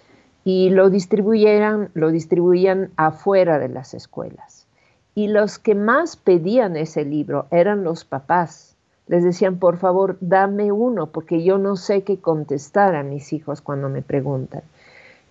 [0.44, 4.66] y lo distribuyeran, lo distribuían afuera de las escuelas.
[5.14, 8.73] Y los que más pedían ese libro eran los papás
[9.06, 13.60] les decían, por favor, dame uno, porque yo no sé qué contestar a mis hijos
[13.60, 14.62] cuando me preguntan.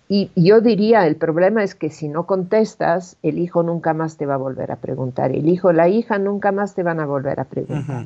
[0.08, 4.26] Y yo diría, el problema es que si no contestas, el hijo nunca más te
[4.26, 7.40] va a volver a preguntar, el hijo, la hija nunca más te van a volver
[7.40, 8.04] a preguntar.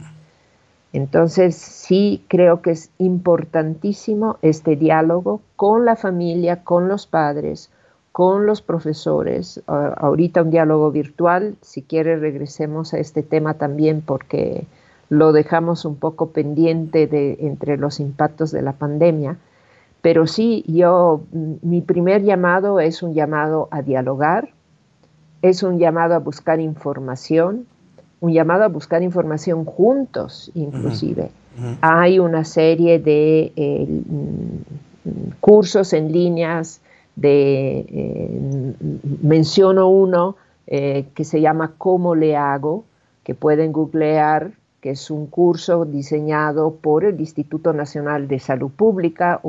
[0.92, 7.70] Entonces, sí creo que es importantísimo este diálogo con la familia, con los padres,
[8.12, 9.62] con los profesores.
[9.66, 14.66] ahorita un diálogo virtual, si quieres regresemos a este tema también porque
[15.08, 19.38] lo dejamos un poco pendiente de, entre los impactos de la pandemia.
[20.02, 24.50] Pero sí, yo, mi primer llamado es un llamado a dialogar,
[25.42, 27.66] es un llamado a buscar información,
[28.20, 31.30] un llamado a buscar información juntos inclusive.
[31.80, 33.88] Hay una serie de eh,
[35.40, 36.80] cursos en líneas,
[37.16, 38.74] de, eh,
[39.22, 40.36] menciono uno
[40.68, 42.84] eh, que se llama ¿Cómo le hago?
[43.24, 49.40] que pueden googlear que es un curso diseñado por el Instituto Nacional de Salud Pública,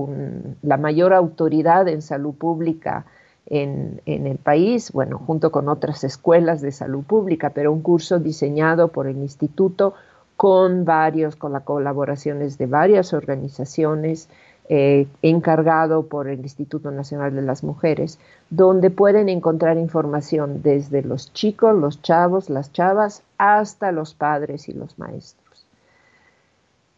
[0.63, 3.06] la mayor autoridad en salud pública
[3.46, 8.89] en, el país, bueno, junto con otras escuelas de salud pública, pero un curso diseñado
[8.89, 9.94] por el instituto
[10.36, 14.30] con varios, con las colaboraciones de varias organizaciones,
[14.71, 18.19] eh, encargado por el Instituto Nacional de las Mujeres,
[18.51, 24.73] donde pueden encontrar información desde los chicos, los chavos, las chavas, hasta los padres y
[24.73, 25.65] los maestros.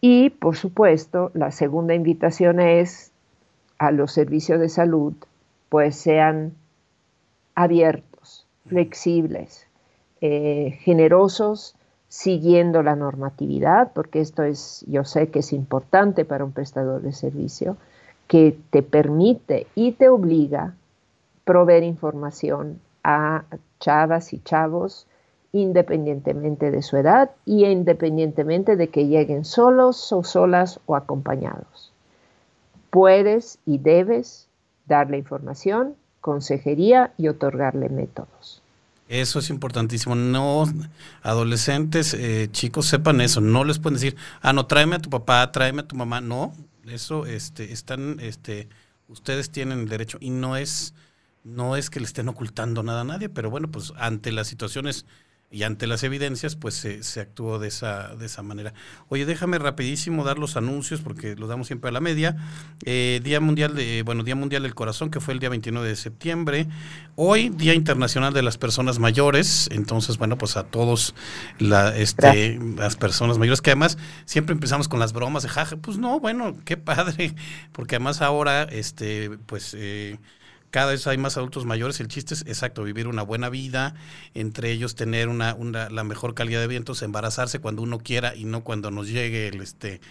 [0.01, 3.13] Y, por supuesto, la segunda invitación es
[3.77, 5.13] a los servicios de salud,
[5.69, 6.53] pues sean
[7.55, 9.65] abiertos, flexibles,
[10.19, 11.77] eh, generosos
[12.11, 17.13] siguiendo la normatividad, porque esto es, yo sé que es importante para un prestador de
[17.13, 17.77] servicio,
[18.27, 20.75] que te permite y te obliga
[21.45, 23.45] proveer información a
[23.79, 25.07] chavas y chavos
[25.53, 31.93] independientemente de su edad y independientemente de que lleguen solos o solas o acompañados.
[32.89, 34.49] Puedes y debes
[34.85, 38.60] darle información, consejería y otorgarle métodos.
[39.11, 40.15] Eso es importantísimo.
[40.15, 40.63] No,
[41.21, 43.41] adolescentes, eh, chicos, sepan eso.
[43.41, 46.21] No les pueden decir, ah, no, tráeme a tu papá, tráeme a tu mamá.
[46.21, 46.53] No,
[46.87, 48.69] eso, este, están, este,
[49.09, 50.93] ustedes tienen el derecho y no es,
[51.43, 55.05] no es que le estén ocultando nada a nadie, pero bueno, pues ante las situaciones
[55.51, 58.73] y ante las evidencias, pues se, se, actuó de esa, de esa manera.
[59.09, 62.37] Oye, déjame rapidísimo dar los anuncios, porque los damos siempre a la media.
[62.85, 65.95] Eh, día Mundial de, bueno, Día Mundial del Corazón, que fue el día 29 de
[65.97, 66.67] septiembre.
[67.17, 69.67] Hoy, Día Internacional de las Personas Mayores.
[69.73, 71.15] Entonces, bueno, pues a todos
[71.59, 75.75] la, este, las personas mayores, que además siempre empezamos con las bromas de jaja.
[75.75, 77.35] Pues no, bueno, qué padre,
[77.73, 79.75] porque además ahora, este, pues...
[79.77, 80.17] Eh,
[80.71, 81.99] cada vez hay más adultos mayores.
[81.99, 83.93] El chiste es, exacto, vivir una buena vida,
[84.33, 88.35] entre ellos tener una, una la mejor calidad de vida, entonces embarazarse cuando uno quiera
[88.35, 90.01] y no cuando nos llegue el este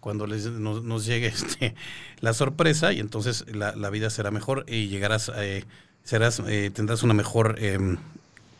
[0.00, 1.74] cuando les, nos, llegue este
[2.20, 5.64] la sorpresa y entonces la, la vida será mejor y llegarás eh,
[6.04, 7.96] serás eh, tendrás una mejor eh,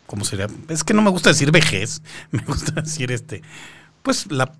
[0.07, 0.49] ¿cómo sería?
[0.69, 3.43] Es que no me gusta decir vejez, me gusta decir este
[4.03, 4.53] pues la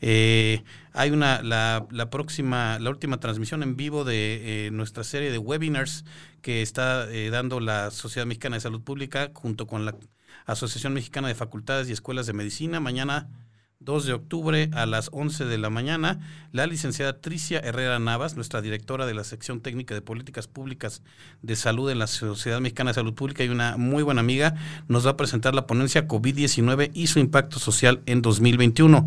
[0.00, 5.32] Eh, hay una, la, la, próxima, la última transmisión en vivo de eh, nuestra serie
[5.32, 6.04] de webinars
[6.42, 9.96] que está eh, dando la Sociedad Mexicana de Salud Pública junto con la
[10.46, 12.78] Asociación Mexicana de Facultades y Escuelas de Medicina.
[12.80, 13.28] Mañana
[13.80, 16.18] 2 de octubre a las 11 de la mañana,
[16.50, 21.00] la licenciada Tricia Herrera Navas, nuestra directora de la sección técnica de políticas públicas
[21.42, 24.56] de salud en la Sociedad Mexicana de Salud Pública y una muy buena amiga,
[24.88, 29.06] nos va a presentar la ponencia COVID-19 y su impacto social en 2021.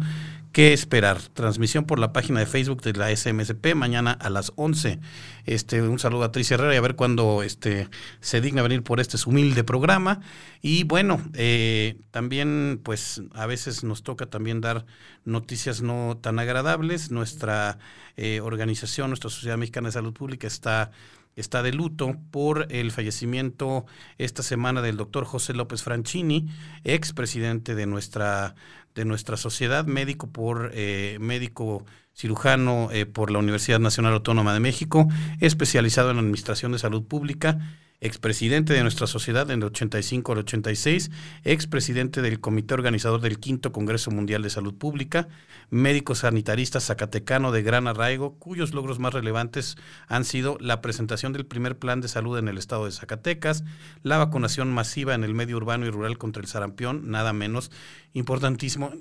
[0.51, 1.21] ¿Qué esperar?
[1.21, 4.99] Transmisión por la página de Facebook de la SMSP mañana a las 11.
[5.45, 7.87] Este, un saludo a Tricia Herrera y a ver cuándo este,
[8.19, 10.19] se digna venir por este humilde programa.
[10.61, 14.85] Y bueno, eh, también pues a veces nos toca también dar
[15.23, 17.11] noticias no tan agradables.
[17.11, 17.79] Nuestra
[18.17, 20.91] eh, organización, nuestra Sociedad Mexicana de Salud Pública está
[21.35, 23.85] está de luto por el fallecimiento
[24.17, 26.47] esta semana del doctor José López Franchini,
[26.83, 28.55] ex presidente de nuestra
[28.95, 34.59] de nuestra sociedad, médico por eh, médico cirujano eh, por la Universidad Nacional Autónoma de
[34.59, 35.07] México,
[35.39, 37.59] especializado en Administración de Salud Pública
[38.01, 41.11] expresidente de nuestra sociedad en el 85 al 86,
[41.43, 45.27] expresidente del comité organizador del quinto Congreso Mundial de Salud Pública,
[45.69, 49.77] médico sanitarista zacatecano de gran arraigo, cuyos logros más relevantes
[50.07, 53.63] han sido la presentación del primer plan de salud en el estado de Zacatecas,
[54.01, 57.69] la vacunación masiva en el medio urbano y rural contra el sarampión, nada menos
[58.13, 58.93] importantísimo.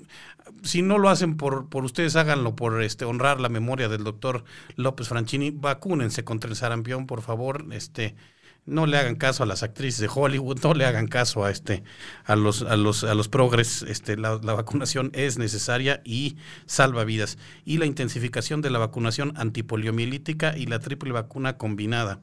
[0.61, 4.43] Si no lo hacen por, por ustedes, háganlo por este honrar la memoria del doctor
[4.75, 8.15] López Franchini, vacúnense contra el sarampión, por favor, este
[8.65, 11.83] no le hagan caso a las actrices de Hollywood, no le hagan caso a este,
[12.25, 17.37] a los, a los, a los progres, este, la, vacunación es necesaria y salva vidas.
[17.65, 22.19] Y la intensificación de la vacunación antipoliomielítica y la triple vacuna combinada.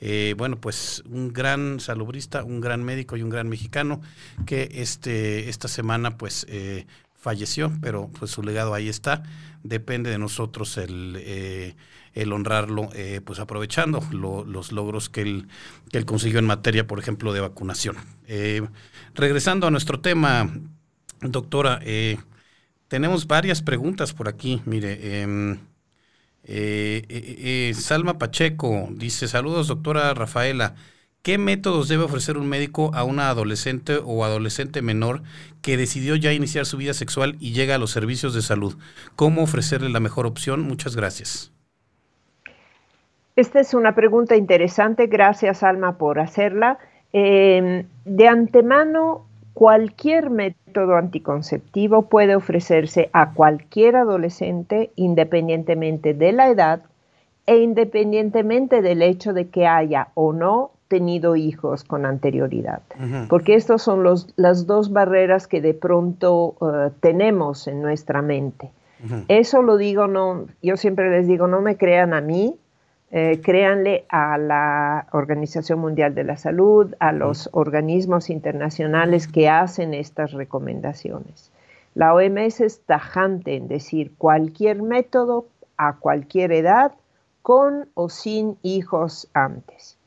[0.00, 4.00] Eh, bueno, pues un gran salubrista, un gran médico y un gran mexicano
[4.46, 9.22] que este, esta semana pues eh, falleció, pero pues su legado ahí está.
[9.62, 11.76] Depende de nosotros el eh,
[12.14, 15.48] el honrarlo, eh, pues aprovechando los logros que él,
[15.90, 17.96] que él consiguió en materia, por ejemplo, de vacunación.
[18.26, 18.62] Eh,
[19.14, 20.50] regresando a nuestro tema,
[21.20, 22.18] doctora, eh,
[22.88, 24.60] tenemos varias preguntas por aquí.
[24.66, 25.58] Mire, em,
[27.74, 30.74] Salma Pacheco dice, saludos, doctora Rafaela.
[31.22, 35.22] ¿Qué métodos debe ofrecer un médico a una adolescente o adolescente menor
[35.62, 38.76] que decidió ya iniciar su vida sexual y llega a los servicios de salud?
[39.14, 40.62] ¿Cómo ofrecerle la mejor opción?
[40.62, 41.52] Muchas gracias.
[43.34, 46.78] Esta es una pregunta interesante, gracias Alma por hacerla.
[47.12, 56.82] Em, de antemano, cualquier método anticonceptivo puede ofrecerse a cualquier adolescente independientemente de la edad
[57.46, 62.82] e independientemente del hecho de que haya o no tenido hijos con anterioridad,
[63.30, 64.04] porque estas son
[64.36, 68.70] las dos barreras que de pronto eh, tenemos en nuestra mente.
[69.26, 72.56] Eso lo digo, no, yo siempre les digo, no me crean a mí,
[73.14, 79.92] eh, créanle a la Organización Mundial de la Salud, a los organismos internacionales que hacen
[79.92, 81.50] estas recomendaciones.
[81.94, 85.46] La OMS es tajante en decir cualquier método
[85.76, 86.92] a cualquier edad,
[87.42, 89.98] con o sin hijos antes.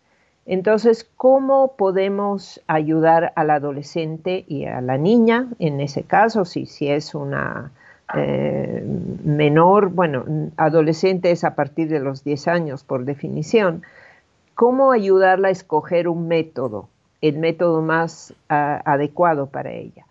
[0.47, 6.87] Entonces, ¿cómo podemos ayudar al adolescente y a la niña, en ese caso, si, si
[6.87, 7.71] es una
[8.13, 8.83] eh,
[9.23, 10.25] menor, bueno,
[10.57, 13.83] adolescente es a partir de los 10 años por definición,
[14.53, 16.87] ¿cómo ayudarla a escoger un método,
[17.21, 20.05] el método más adecuado para ella?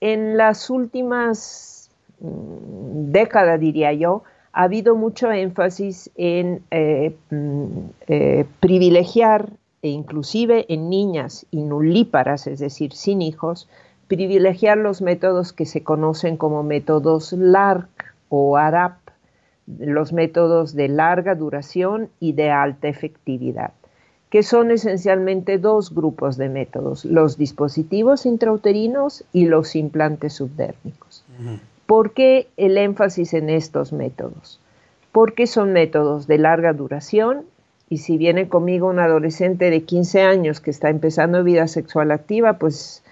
[0.00, 4.22] En las últimas mm, décadas, diría yo,
[4.52, 7.66] ha habido mucho énfasis en eh, mm,
[8.06, 9.50] eh, privilegiar,
[9.82, 13.68] e inclusive en niñas inulíparas, es decir, sin hijos,
[14.14, 18.96] privilegiar los métodos que se conocen como métodos LARC o ARAP,
[19.66, 23.72] los métodos de larga duración y de alta efectividad,
[24.30, 31.24] que son esencialmente dos grupos de métodos, los dispositivos intrauterinos y los implantes subdérmicos.
[31.86, 34.60] ¿Por qué el énfasis en estos métodos?
[35.10, 37.42] Porque son métodos de larga duración
[37.90, 42.58] y si viene conmigo un adolescente de 15 años que está empezando vida sexual activa,
[42.58, 43.02] pues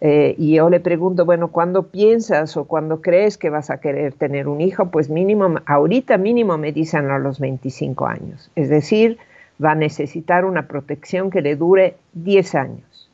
[0.00, 4.14] eh, y yo le pregunto, bueno, ¿cuándo piensas o cuándo crees que vas a querer
[4.14, 4.90] tener un hijo?
[4.90, 8.50] Pues mínimo, ahorita mínimo me dicen a los 25 años.
[8.56, 9.18] Es decir,
[9.62, 13.10] va a necesitar una protección que le dure 10 años.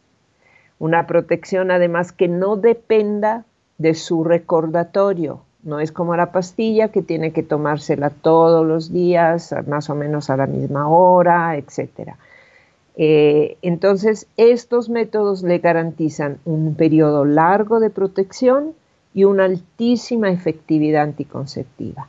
[0.79, 3.45] Una protección además que no dependa
[3.79, 5.41] de su recordatorio.
[5.65, 10.31] No es como la pastilla que tiene que tomársela todos los días, más o menos
[10.31, 12.15] a la misma hora, etc.
[12.97, 18.75] Eh, entonces, estos métodos le garantizan un periodo largo de protección
[19.15, 22.09] y una altísima efectividad anticonceptiva.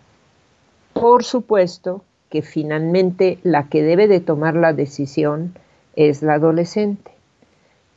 [0.94, 5.54] Por supuesto que finalmente la que debe de tomar la decisión
[5.96, 7.12] es la adolescente.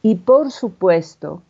[0.03, 1.43] Y por supuesto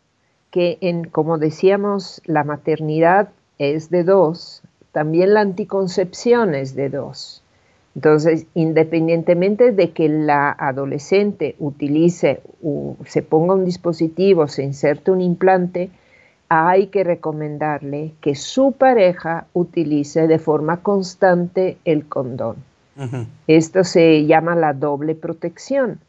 [0.51, 4.61] que en, como decíamos, la maternidad es de dos,
[4.91, 7.41] también la anticoncepción es de dos.
[7.95, 15.19] Entonces, independientemente de que la adolescente utilice o se ponga un dispositivo, se inserte un
[15.21, 15.89] implante,
[16.47, 22.57] hay que recomendarle que su pareja utilice de forma constante el condón.
[23.47, 25.99] Esto se llama la doble protección,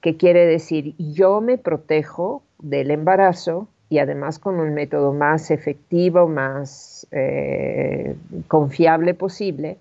[0.00, 6.26] que quiere decir yo me protejo del embarazo y además con un método más efectivo,
[6.26, 8.16] más eh,
[8.48, 9.78] confiable posible,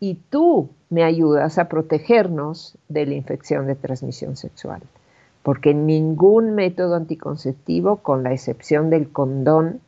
[0.00, 4.82] y tú me ayudas a protegernos de la infección de transmisión sexual,
[5.42, 9.80] porque ningún método anticonceptivo, con la excepción del condón,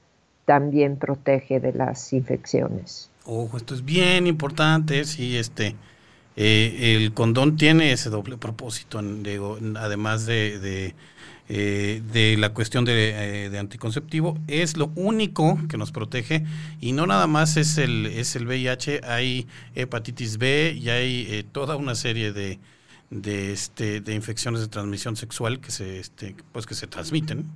[0.44, 3.10] también protege de las infecciones.
[3.24, 5.76] Ojo, esto es bien importante, sí, este,
[6.36, 8.98] eh, el condón tiene ese doble propósito,
[9.76, 10.94] además de
[11.52, 16.44] eh, de la cuestión de, eh, de, anticonceptivo es lo único que nos protege
[16.80, 21.42] y no nada más es el, es el VIH, hay hepatitis B y hay eh,
[21.42, 22.60] toda una serie de,
[23.10, 27.50] de, este, de infecciones de transmisión sexual que se, este, pues que se transmiten.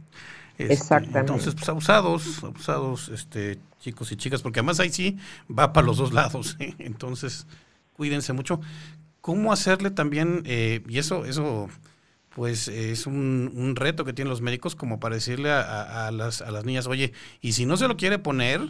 [0.59, 1.21] Este, Exactamente.
[1.21, 5.19] Entonces, pues abusados, abusados este, chicos y chicas, porque además ahí sí
[5.49, 6.57] va para los dos lados.
[6.81, 7.47] Entonces,
[7.93, 8.61] cuídense mucho.
[9.21, 11.71] ¿Cómo hacerle también, y eso, eso
[12.35, 16.65] pues es un, reto que tienen los médicos como para decirle a, las, a las
[16.65, 18.61] niñas, oye, y si no se lo quiere poner,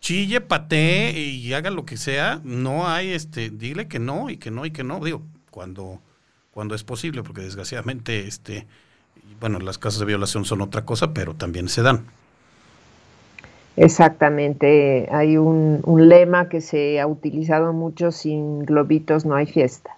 [0.00, 4.50] chille, patee y haga lo que sea, no hay, este, dile que no y que
[4.50, 6.00] no y que no, digo, cuando,
[6.50, 8.66] cuando es posible, porque desgraciadamente, este,
[9.40, 12.04] bueno, las casos de violación son otra cosa, pero también se dan.
[13.76, 19.96] Exactamente, hay un, un lema que se ha utilizado mucho, sin globitos no hay fiesta.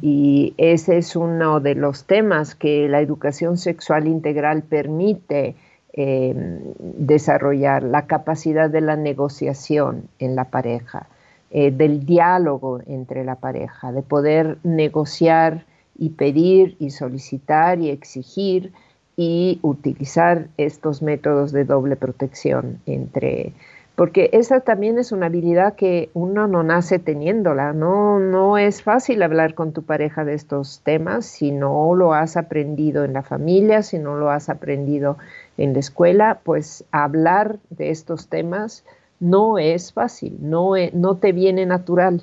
[0.00, 5.54] Y ese es uno de los temas que la educación sexual integral permite
[5.92, 11.06] em, desarrollar, la capacidad de la negociación en la pareja,
[11.50, 15.64] eh, del diálogo entre la pareja, de poder negociar
[15.98, 18.72] y pedir y solicitar y exigir
[19.16, 23.52] y utilizar estos métodos de doble protección entre
[23.94, 29.22] porque esa también es una habilidad que uno no nace teniéndola, no, no es fácil
[29.22, 33.82] hablar con tu pareja de estos temas si no lo has aprendido en la familia,
[33.82, 35.18] si no lo has aprendido
[35.58, 38.84] en la escuela, pues hablar de estos temas
[39.20, 42.22] no es fácil, no, e, no te viene natural.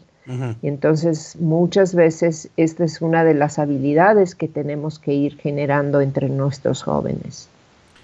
[0.61, 6.29] Entonces, muchas veces esta es una de las habilidades que tenemos que ir generando entre
[6.29, 7.49] nuestros jóvenes.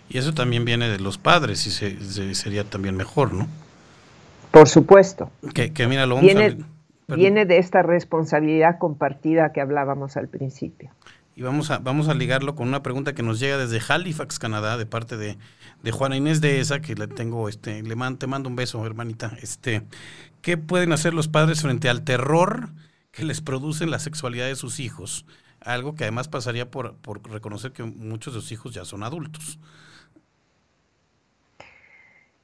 [0.09, 3.47] Y eso también viene de los padres y se, sería también mejor, ¿no?
[4.51, 5.31] Por supuesto.
[5.53, 6.57] Que, mira, lo viene,
[7.07, 10.91] viene de esta responsabilidad compartida que hablábamos al principio.
[11.35, 14.77] Y vamos a, vamos a ligarlo con una pregunta que nos llega desde Halifax, Canadá,
[14.77, 15.37] de parte de,
[15.83, 19.37] de Juana Inés de esa, que le tengo, este, le te mando un beso, hermanita.
[19.41, 19.81] Este,
[20.41, 22.69] ¿qué pueden hacer los padres frente al terror
[23.11, 25.25] que les produce la sexualidad de sus hijos?
[25.65, 29.59] algo que además pasaría por, por reconocer que muchos de sus hijos ya son adultos.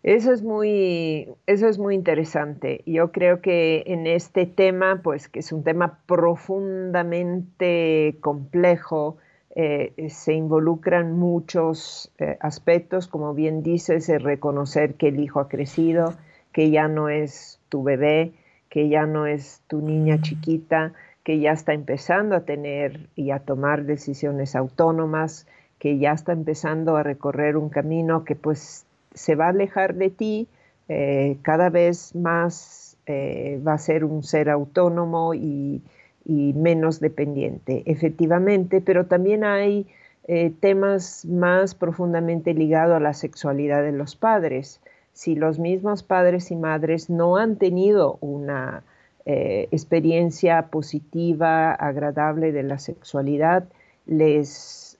[0.04, 2.82] Eso es muy, eso es muy interesante.
[2.88, 9.18] Yo creo que en este tema, pues que es un tema profundamente complejo,
[9.56, 15.50] eh, se involucran muchos eh, aspectos, como bien dices, el reconocer que el hijo ha
[15.50, 16.16] crecido,
[16.52, 18.34] que ya no es tu bebé,
[18.70, 20.94] que ya no es tu niña chiquita,
[21.24, 25.46] que ya está empezando a tener y a tomar decisiones autónomas,
[25.78, 30.10] que ya está empezando a recorrer un camino que pues se va a alejar de
[30.10, 30.48] ti,
[30.94, 35.82] eh, cada vez más eh, va a ser un ser autónomo y,
[36.26, 39.88] menos dependiente, efectivamente, pero también hay
[40.28, 44.80] eh, temas más profundamente ligados a la sexualidad de los padres.
[45.12, 48.84] Si los mismos padres y madres no han tenido una
[49.26, 53.66] experiencia positiva, agradable de la sexualidad,
[54.06, 54.91] les,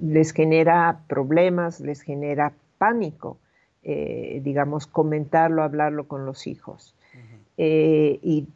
[0.00, 3.38] les genera problemas, les genera pánico,
[3.84, 6.94] eh, digamos, comentarlo, hablarlo con los hijos.
[7.58, 8.48] Eh, y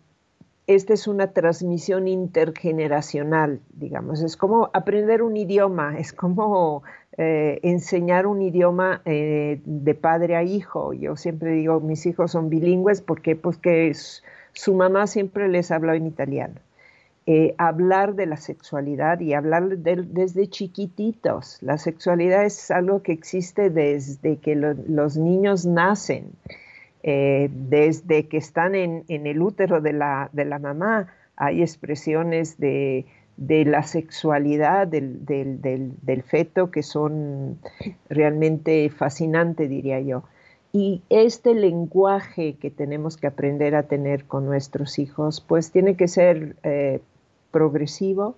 [0.67, 6.83] esta es una transmisión intergeneracional, digamos, es como aprender un idioma, es como
[7.19, 10.93] eh, enseñar un idioma de padre a hijo.
[10.93, 13.93] Yo siempre digo, mis hijos son bilingües porque pues que
[14.53, 16.61] su mamá siempre les habla en italiano.
[17.29, 21.59] Eh, hablar de la sexualidad y hablar desde chiquititos.
[21.61, 26.31] La sexualidad es algo que existe desde que los niños nacen,
[27.03, 30.31] eh, desde que están en, el útero de la,
[30.63, 31.09] mamá.
[31.35, 33.07] Hay expresiones de,
[33.37, 37.59] la sexualidad del, feto que son
[38.09, 40.23] realmente fascinantes, diría yo.
[40.73, 46.07] Y este lenguaje que tenemos que aprender a tener con nuestros hijos, pues tiene que
[46.07, 47.01] ser eh,
[47.57, 48.35] progresivo,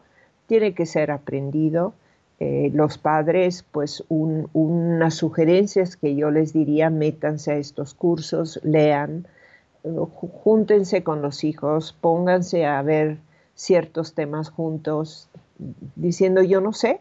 [0.47, 1.93] tiene que ser aprendido.
[2.39, 9.27] Eh, los padres, pues unas sugerencias que yo les diría, métanse a estos cursos, lean,
[10.45, 13.19] júntense con los hijos, pónganse a ver
[13.57, 15.29] ciertos temas juntos,
[15.97, 17.01] diciendo yo no sé,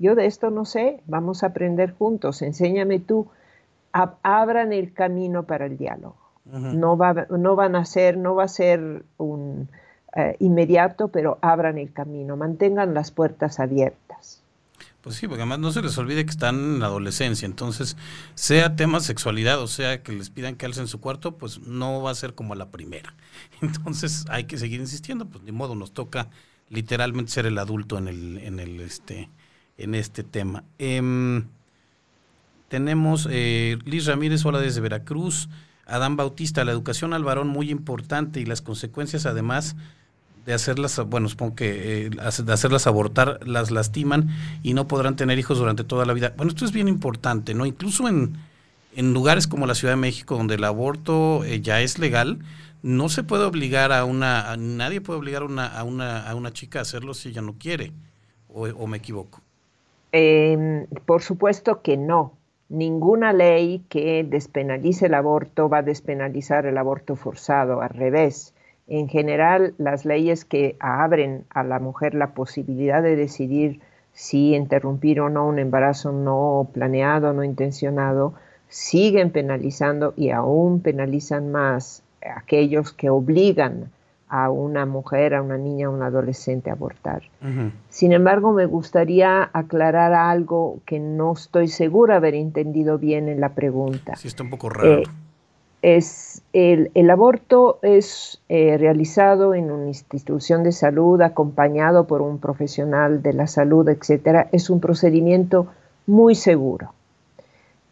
[0.00, 3.28] yo de esto no sé, vamos a aprender juntos, enséñame tú,
[3.92, 6.16] abran el camino para el diálogo.
[6.44, 9.68] no, va, no van a ser, no va a ser un,
[10.14, 14.42] eh, inmediato, pero abran el camino, mantengan las puertas abiertas.
[15.02, 17.96] Pues sí, porque además no se les olvide que están en la adolescencia, entonces
[18.34, 22.12] sea tema sexualidad o sea que les pidan que alcen su cuarto, pues no va
[22.12, 23.12] a ser como la primera.
[23.62, 26.28] Entonces hay que seguir insistiendo, pues de modo nos toca
[26.68, 29.28] literalmente ser el adulto en el, en el este,
[29.76, 30.62] en este tema.
[30.78, 31.46] Em,
[32.68, 35.48] tenemos eh, Liz Ramírez, hola desde Veracruz.
[35.84, 39.74] Adán Bautista, la educación al varón muy importante y las consecuencias además
[40.44, 44.28] de hacerlas, bueno, supongo que eh, de hacerlas abortar, las lastiman
[44.62, 46.34] y no podrán tener hijos durante toda la vida.
[46.36, 47.66] Bueno, esto es bien importante, ¿no?
[47.66, 48.36] Incluso en,
[48.96, 52.38] en lugares como la Ciudad de México, donde el aborto eh, ya es legal,
[52.82, 56.52] no se puede obligar a una, nadie puede obligar a una, a una, a una
[56.52, 57.92] chica a hacerlo si ella no quiere,
[58.48, 59.40] o, me equivoco.
[60.10, 62.36] Em, por supuesto que no.
[62.68, 68.51] Ninguna ley que despenalice el aborto va a despenalizar el aborto forzado, al revés
[68.98, 73.80] en general, las leyes que abren a la mujer la posibilidad de decidir
[74.12, 78.34] si interrumpir o no un embarazo no planeado, no intencionado,
[78.68, 82.02] siguen penalizando y aún penalizan más
[82.36, 83.90] aquellos que obligan
[84.28, 87.22] a una mujer, a una niña, a un adolescente a abortar.
[87.88, 93.54] Sin embargo, me gustaría aclarar algo que no estoy segura haber entendido bien en la
[93.54, 94.16] pregunta.
[94.16, 94.98] Sí, está un poco raro.
[94.98, 95.02] Eh,
[95.82, 103.22] es el, aborto es eh, realizado en una institución de salud acompañado por un profesional
[103.22, 104.48] de la salud, etcétera.
[104.52, 105.66] Es un procedimiento
[106.06, 106.92] muy seguro.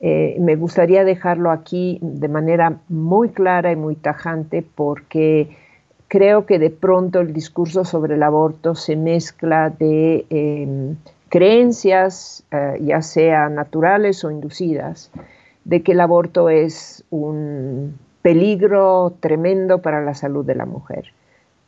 [0.01, 5.49] Eh, me gustaría dejarlo aquí de manera muy clara y muy tajante porque
[6.09, 10.97] creo que de pronto el discurso sobre el aborto se mezcla de em,
[11.29, 15.11] creencias, eh, ya sea naturales o inducidas,
[15.65, 21.13] de que el aborto es un peligro tremendo para la salud de la mujer.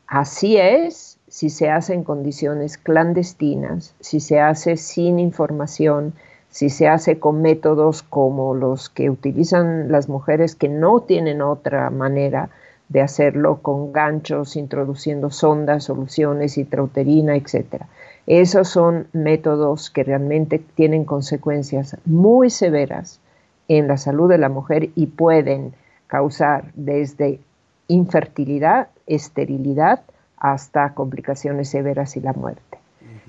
[0.06, 6.12] Así es si se hace en condiciones clandestinas, si se hace sin información,
[6.50, 11.88] si se hace con métodos como los que utilizan las mujeres que no tienen otra
[11.88, 12.50] manera
[12.90, 17.84] de hacerlo con ganchos, introduciendo sondas, soluciones, intrauterina, etc.
[18.26, 23.21] Esos son métodos que realmente tienen consecuencias muy severas
[23.68, 25.74] en la salud de la mujer y pueden
[26.06, 27.40] causar desde
[27.88, 30.02] infertilidad, esterilidad,
[30.36, 32.78] hasta complicaciones severas y la muerte.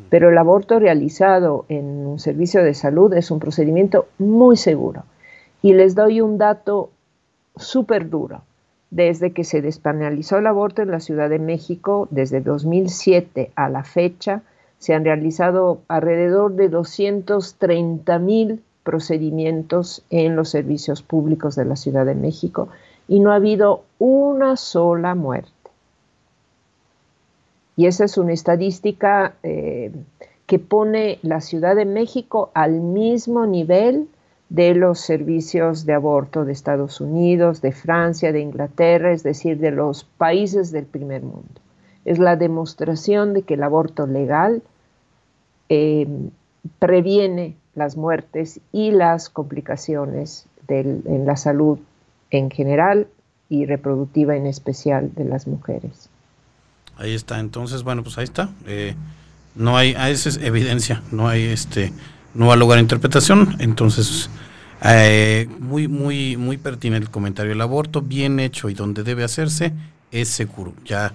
[0.09, 5.03] Pero el aborto realizado en un servicio de salud es un procedimiento muy seguro.
[5.61, 6.89] Y les doy un dato
[7.55, 8.41] súper duro.
[8.89, 13.83] Desde que se despenalizó el aborto en la Ciudad de México, desde 2007 a la
[13.83, 14.41] fecha,
[14.77, 22.05] se han realizado alrededor de 230 mil procedimientos en los servicios públicos de la Ciudad
[22.05, 22.69] de México
[23.07, 25.51] y no ha habido una sola muerte.
[27.75, 29.91] Y esa es una estadística eh,
[30.45, 34.07] que pone la Ciudad de México al mismo nivel
[34.49, 39.71] de los servicios de aborto de Estados Unidos, de Francia, de Inglaterra, es decir, de
[39.71, 41.61] los países del primer mundo.
[42.05, 44.61] Es la demostración de que el aborto legal
[45.69, 46.07] eh,
[46.77, 51.79] previene las muertes y las complicaciones en la salud
[52.31, 53.07] en general
[53.49, 56.09] y reproductiva en especial de las mujeres.
[56.97, 58.49] Ahí está, entonces, bueno, pues ahí está.
[58.65, 58.95] Eh,
[59.55, 61.91] no hay, ah, esa es evidencia, no hay este,
[62.33, 64.29] no va a interpretación, entonces
[64.83, 67.51] eh, muy, muy, muy pertinente el comentario.
[67.51, 69.73] El aborto bien hecho y donde debe hacerse
[70.11, 70.73] es seguro.
[70.85, 71.13] Ya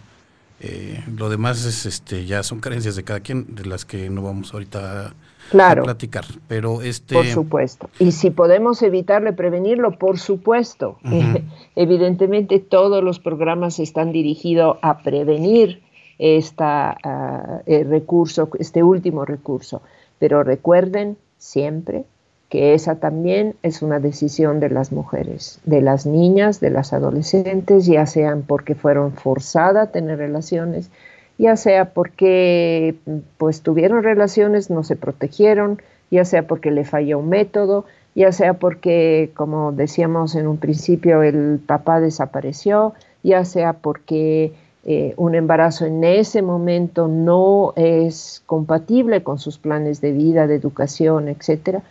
[0.61, 4.23] eh, lo demás es este, ya son creencias de cada quien, de las que no
[4.23, 5.15] vamos ahorita a
[5.51, 5.85] claro.
[5.85, 6.25] platicar.
[6.47, 7.15] Pero este.
[7.15, 7.91] Por supuesto.
[7.99, 10.99] Y si podemos evitarle, prevenirlo, por supuesto.
[11.77, 15.83] evidentemente, todos los programas están dirigidos a prevenir
[16.19, 19.83] esta, ah, recurso, este último recurso.
[20.19, 22.05] Pero recuerden siempre
[22.49, 27.87] que esa también es una decisión de las mujeres, de las niñas, de las adolescentes,
[27.87, 30.91] ya sean porque fueron forzadas a tener relaciones,
[31.39, 32.97] ya sea porque
[33.39, 35.81] pues tuvieron relaciones, no se protegieron,
[36.11, 37.85] ya sea porque le falló un método,
[38.15, 44.53] ya sea porque, como decíamos en un principio, el papá desapareció, ya sea porque
[44.85, 50.57] eh, un embarazo en ese momento no es compatible con sus planes de vida, de
[50.57, 51.83] educación, etcétera,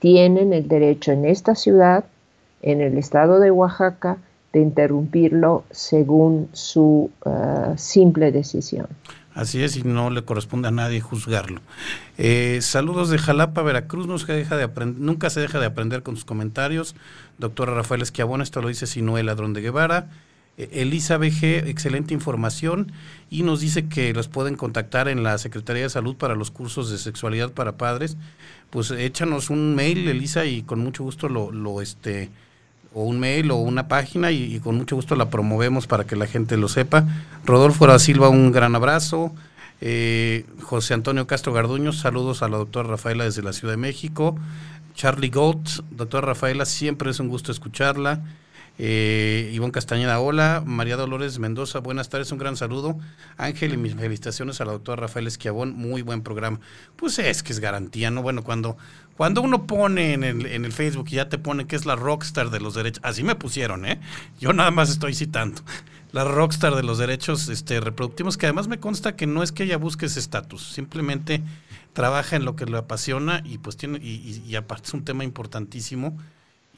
[0.00, 2.04] tienen el derecho en esta ciudad,
[2.62, 4.16] en el estado de Oaxaca,
[4.52, 8.86] de interrumpirlo según su uh, simple decisión.
[9.36, 11.60] Así es, y no le corresponde a nadie juzgarlo.
[12.16, 14.06] Eh, saludos de Jalapa, Veracruz.
[14.06, 16.96] Nunca, deja de nunca se deja de aprender con sus comentarios.
[17.36, 20.08] Doctora Rafael Esquiabón, esto lo dice Sinuel Ladrón de Guevara.
[20.56, 22.92] Eh, Elisa BG, excelente información
[23.28, 26.90] y nos dice que los pueden contactar en la Secretaría de Salud para los cursos
[26.90, 28.16] de sexualidad para padres.
[28.70, 32.30] Pues échanos un mail, Elisa, y con mucho gusto lo, lo este,
[32.96, 36.26] o un mail o una página y, con mucho gusto la promovemos para que la
[36.26, 37.04] gente lo sepa.
[37.44, 39.34] Rodolfo da Silva, un gran abrazo.
[39.82, 44.38] Eh, José Antonio Castro Garduño, saludos a la doctora Rafaela desde la Ciudad de México.
[44.94, 48.22] Charlie Goat, doctora Rafaela, siempre es un gusto escucharla.
[48.78, 50.62] Eh, Ivonne Castañeda, hola.
[50.64, 52.98] María Dolores Mendoza, buenas tardes, un gran saludo.
[53.36, 56.60] Ángel y mis felicitaciones a la doctora Rafael Esquiabón, muy buen programa.
[56.96, 58.22] Pues es que es garantía, ¿no?
[58.22, 58.76] Bueno, cuando
[59.16, 61.96] cuando uno pone en el, en el Facebook y ya te pone que es la
[61.96, 63.98] rockstar de los derechos, así me pusieron, ¿eh?
[64.38, 65.62] Yo nada más estoy citando.
[66.12, 69.64] La rockstar de los derechos este, reproductivos, que además me consta que no es que
[69.64, 71.42] ella busque ese estatus, simplemente
[71.94, 75.24] trabaja en lo que le apasiona y pues tiene, y, y, aparte es un tema
[75.24, 76.18] importantísimo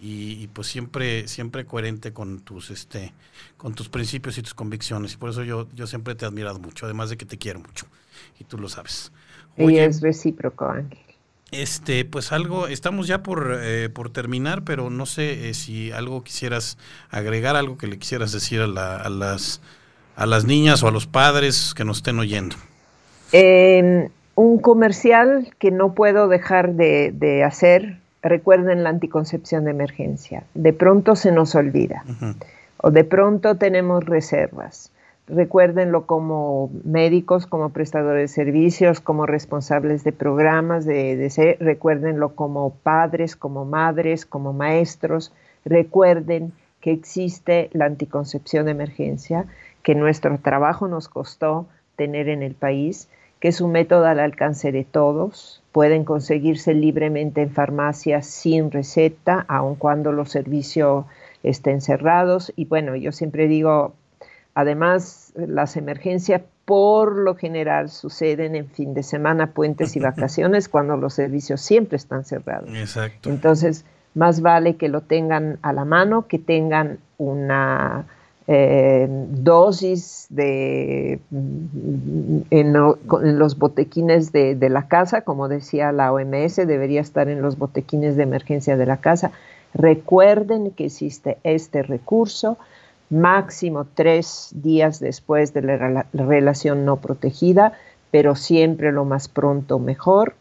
[0.00, 3.12] y, pues siempre, siempre coherente con tus, este,
[3.56, 5.14] con tus principios y tus convicciones.
[5.14, 7.60] Y por eso yo, yo siempre te he admirado mucho, además de que te quiero
[7.60, 7.86] mucho.
[8.38, 9.10] Y tú lo sabes.
[9.56, 10.98] y es recíproco, Ángel.
[11.50, 16.22] Este, pues algo, estamos ya por, eh, por terminar, pero no sé eh, si algo
[16.22, 16.76] quisieras
[17.10, 19.62] agregar, algo que le quisieras decir a, las,
[20.14, 22.56] a las niñas o a los padres que nos estén oyendo.
[23.32, 30.44] Em, un comercial que no puedo dejar de, de, hacer, recuerden la anticoncepción de emergencia.
[30.54, 32.04] De pronto se nos olvida.
[32.78, 34.92] O de pronto tenemos reservas.
[35.26, 42.70] Recuérdenlo como médicos, como prestadores de servicios, como responsables de programas, de, ser, recuérdenlo como
[42.70, 45.32] padres, como madres, como maestros,
[45.66, 49.44] recuerden que existe la anticoncepción de emergencia,
[49.82, 51.66] que nuestro trabajo nos costó
[51.96, 53.10] tener en el país,
[53.40, 59.44] que es un método al alcance de todos, pueden conseguirse libremente en farmacias sin receta,
[59.48, 61.04] aun cuando los servicios
[61.42, 62.52] estén cerrados.
[62.56, 63.94] Y bueno, yo siempre digo,
[64.58, 70.96] Además, las emergencias por lo general suceden en fin de semana, puentes y vacaciones, cuando
[70.96, 72.68] los servicios siempre están cerrados.
[72.74, 73.30] Exacto.
[73.30, 73.84] Entonces,
[74.16, 78.06] más vale que lo tengan a la mano, que tengan una
[78.48, 87.28] dosis de en, los botequines de, de, la casa, como decía la OMS, debería estar
[87.28, 89.32] en los botequines de emergencia de la casa.
[89.74, 92.56] Recuerden que existe este recurso
[93.10, 97.74] máximo tres días después de la relación no protegida,
[98.10, 100.34] pero siempre lo más pronto mejor.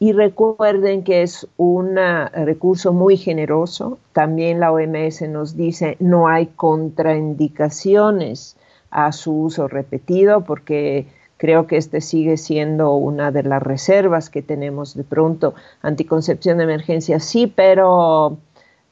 [0.00, 3.98] Y recuerden que es un recurso muy generoso.
[4.12, 8.56] También la OMS nos dice no hay contraindicaciones
[8.90, 14.42] a su uso repetido porque creo que este sigue siendo una de las reservas que
[14.42, 15.54] tenemos de pronto.
[15.82, 18.38] Anticoncepción de emergencia sí, pero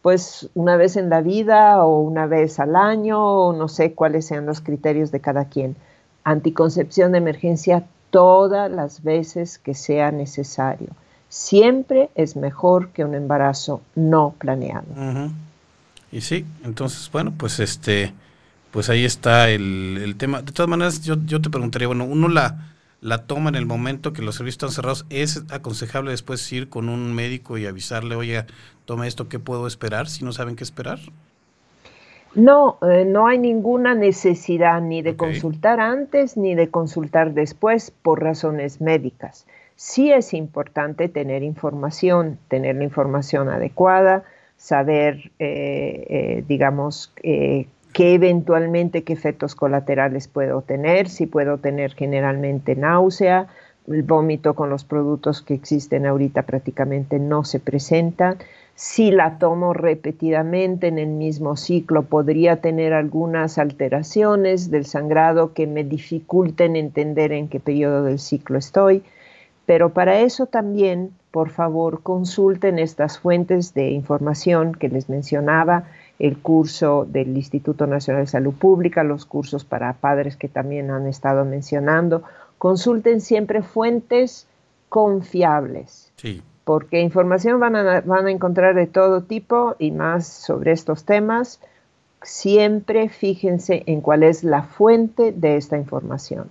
[0.03, 4.47] pues una vez en la vida o una vez al año, no sé cuáles sean
[4.47, 5.75] los criterios de cada quien.
[6.23, 10.89] Anticoncepción de emergencia todas las veces que sea necesario.
[11.29, 14.87] Siempre es mejor que un embarazo no planeado.
[16.13, 18.15] Y sí, entonces, bueno, pues este,
[18.71, 20.43] pues ahí está el, tema.
[20.43, 24.13] De todas maneras, yo, yo te preguntaría, bueno, uno la, la toma en el momento
[24.13, 28.47] que los servicios están cerrados, ¿es aconsejable después ir con un médico y avisarle, oye,
[28.85, 31.01] toma esto, ¿qué puedo esperar si no saben qué esperar?
[32.37, 38.23] No, eh, no hay ninguna necesidad ni de consultar antes ni de consultar después por
[38.23, 39.47] razones médicas.
[39.75, 44.25] Sí es importante tener información, tener la información adecuada,
[44.59, 47.67] saber, eh, eh, digamos, qué
[47.97, 53.49] eventualmente qué efectos colaterales puedo tener, si puedo tener generalmente náusea,
[53.89, 58.37] el vómito con los productos que existen ahorita prácticamente no se presentan
[58.77, 65.67] si la tomo repetidamente en el mismo ciclo, podría tener algunas alteraciones del sangrado que
[65.67, 69.03] me dificulten entender en qué periodo del ciclo estoy.
[69.65, 75.85] Pero para eso también, por favor, consulten estas fuentes de información que les mencionaba,
[76.19, 81.07] el curso del Instituto Nacional de Salud Pública, los cursos para padres que también han
[81.07, 82.25] estado mencionando.
[82.59, 84.47] Consulten siempre fuentes
[84.91, 86.13] confiables.
[86.17, 91.05] Sí porque información van a, van a encontrar de todo tipo y más sobre estos
[91.05, 91.61] temas.
[92.23, 96.49] Siempre fíjense en cuál es la fuente de esta información.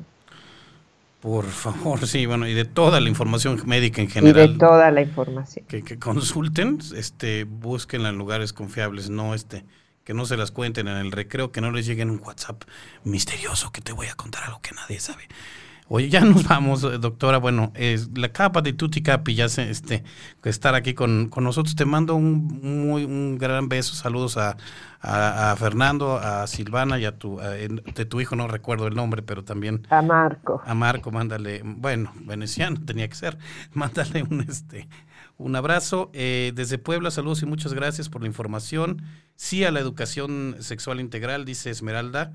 [1.20, 4.51] Por favor, sí, bueno, y de toda la información médica en general.
[4.51, 5.66] Y de toda la información.
[5.68, 9.66] Que, que consulten, este, búsquenla en lugares confiables, no este,
[10.05, 12.63] que no se las cuenten en el recreo, que no les lleguen un WhatsApp
[13.03, 15.28] misterioso que te voy a contar algo que nadie sabe.
[15.88, 17.38] Oye, ya nos vamos, eh, doctora.
[17.38, 20.03] Bueno, es la capa de Tuti Capi, ya se, este,
[20.43, 21.75] estar aquí con, nosotros.
[21.75, 23.93] Te mando un, muy, un gran beso.
[23.93, 24.57] Saludos a,
[25.57, 29.86] Fernando, a Silvana y a tu, de tu hijo, no recuerdo el nombre, pero también.
[29.91, 30.61] A Marco.
[30.65, 33.38] A Marco, mándale, bueno, veneciano tenía que ser.
[33.73, 34.88] Mándale un, este,
[35.38, 36.09] un abrazo.
[36.13, 39.01] Eh, desde Puebla, saludos y muchas gracias por la información.
[39.36, 42.31] Sí a la educación sexual integral, dice Esmeralda.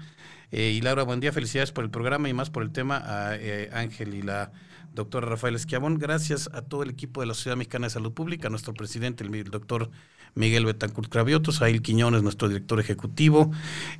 [0.51, 3.37] Eh, y Laura, buen día, felicidades por el programa y más por el tema a
[3.37, 4.53] eh, Ángel y la
[4.93, 5.99] doctora Rafael Esquiabón.
[5.99, 9.25] Gracias a todo el equipo de la Sociedad Mexicana de Salud Pública, a nuestro presidente,
[9.25, 9.91] el, doctor
[10.35, 13.51] Miguel Betancourt Craviotos, a Il Quiñones, nuestro director ejecutivo,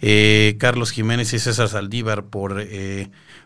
[0.01, 2.65] eh, Carlos Jiménez y César Saldívar por,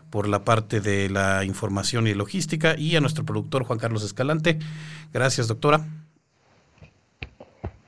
[0.09, 4.59] por la parte de la información y logística, y a nuestro productor Juan Carlos Escalante.
[5.13, 5.85] Gracias, doctora.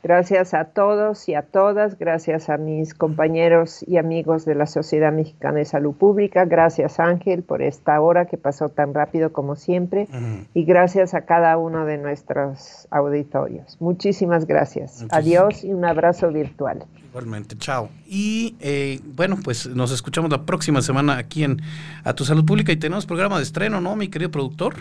[0.08, 5.12] Gracias a todos y a todas, gracias a mis compañeros y amigos de la Sociedad
[5.12, 10.08] Mexicana de Salud Pública, gracias Ángel por esta hora que pasó tan rápido como siempre
[10.54, 13.76] y gracias a cada uno de nuestros auditorios.
[13.82, 15.06] Muchísimas gracias.
[15.10, 16.86] Adiós y un abrazo virtual.
[17.10, 17.90] Igualmente, chao.
[18.08, 21.62] Y eh, bueno, pues nos escuchamos la próxima semana aquí en
[22.06, 24.76] A Tu Salud Pública y tenemos programa de estreno, ¿no, mi querido productor?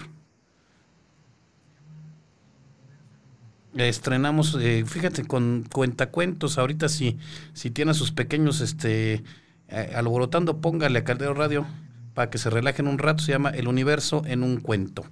[3.79, 7.19] Estrenamos, eh, fíjate, con cuentacuentos, ahorita si,
[7.53, 9.23] si tiene a sus pequeños este
[9.69, 11.67] eh, alborotando, póngale a Caldero Radio
[12.15, 15.05] para que se relajen un rato, se llama El Universo en un cuento.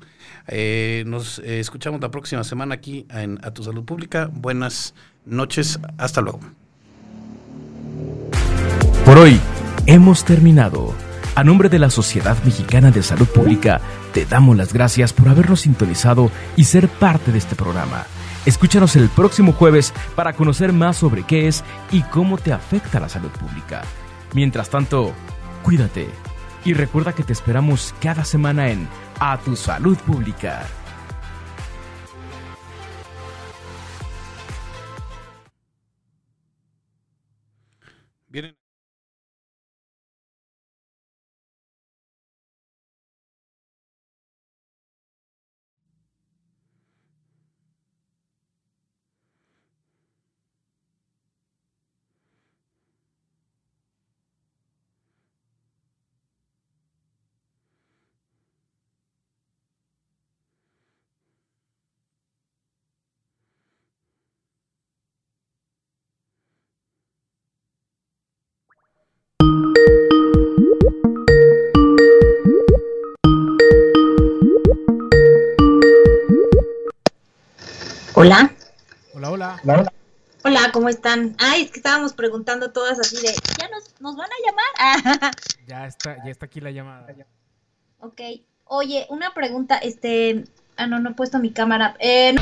[0.47, 4.31] Eh, nos escuchamos la próxima semana aquí en A Tu Salud Pública.
[4.33, 4.95] Buenas
[5.27, 6.41] noches, hasta luego.
[9.05, 9.39] Por hoy
[9.87, 10.95] hemos terminado.
[11.37, 13.81] A nombre de la Sociedad Mexicana de Salud Pública,
[14.13, 18.07] te damos las gracias por habernos sintonizado y ser parte de este programa.
[18.47, 23.09] Escúchanos el próximo jueves para conocer más sobre qué es y cómo te afecta la
[23.09, 23.83] salud pública.
[24.35, 25.15] Mientras tanto,
[25.63, 26.11] cuídate
[26.63, 28.87] y recuerda que te esperamos cada semana en
[29.19, 30.67] A Tu Salud Pública.
[78.25, 78.51] Hola.
[79.13, 79.93] Hola, hola.
[80.45, 81.37] Hola, ¿cómo están?
[81.39, 85.35] Ay, es que estábamos preguntando todas así de, ¿ya nos, nos van a llamar?
[85.67, 87.07] ya está, ya está aquí la llamada.
[87.99, 88.21] ok.
[88.65, 90.45] Oye, una pregunta, este,
[90.79, 91.97] ah, no, no he puesto mi cámara.
[91.99, 92.35] Eh,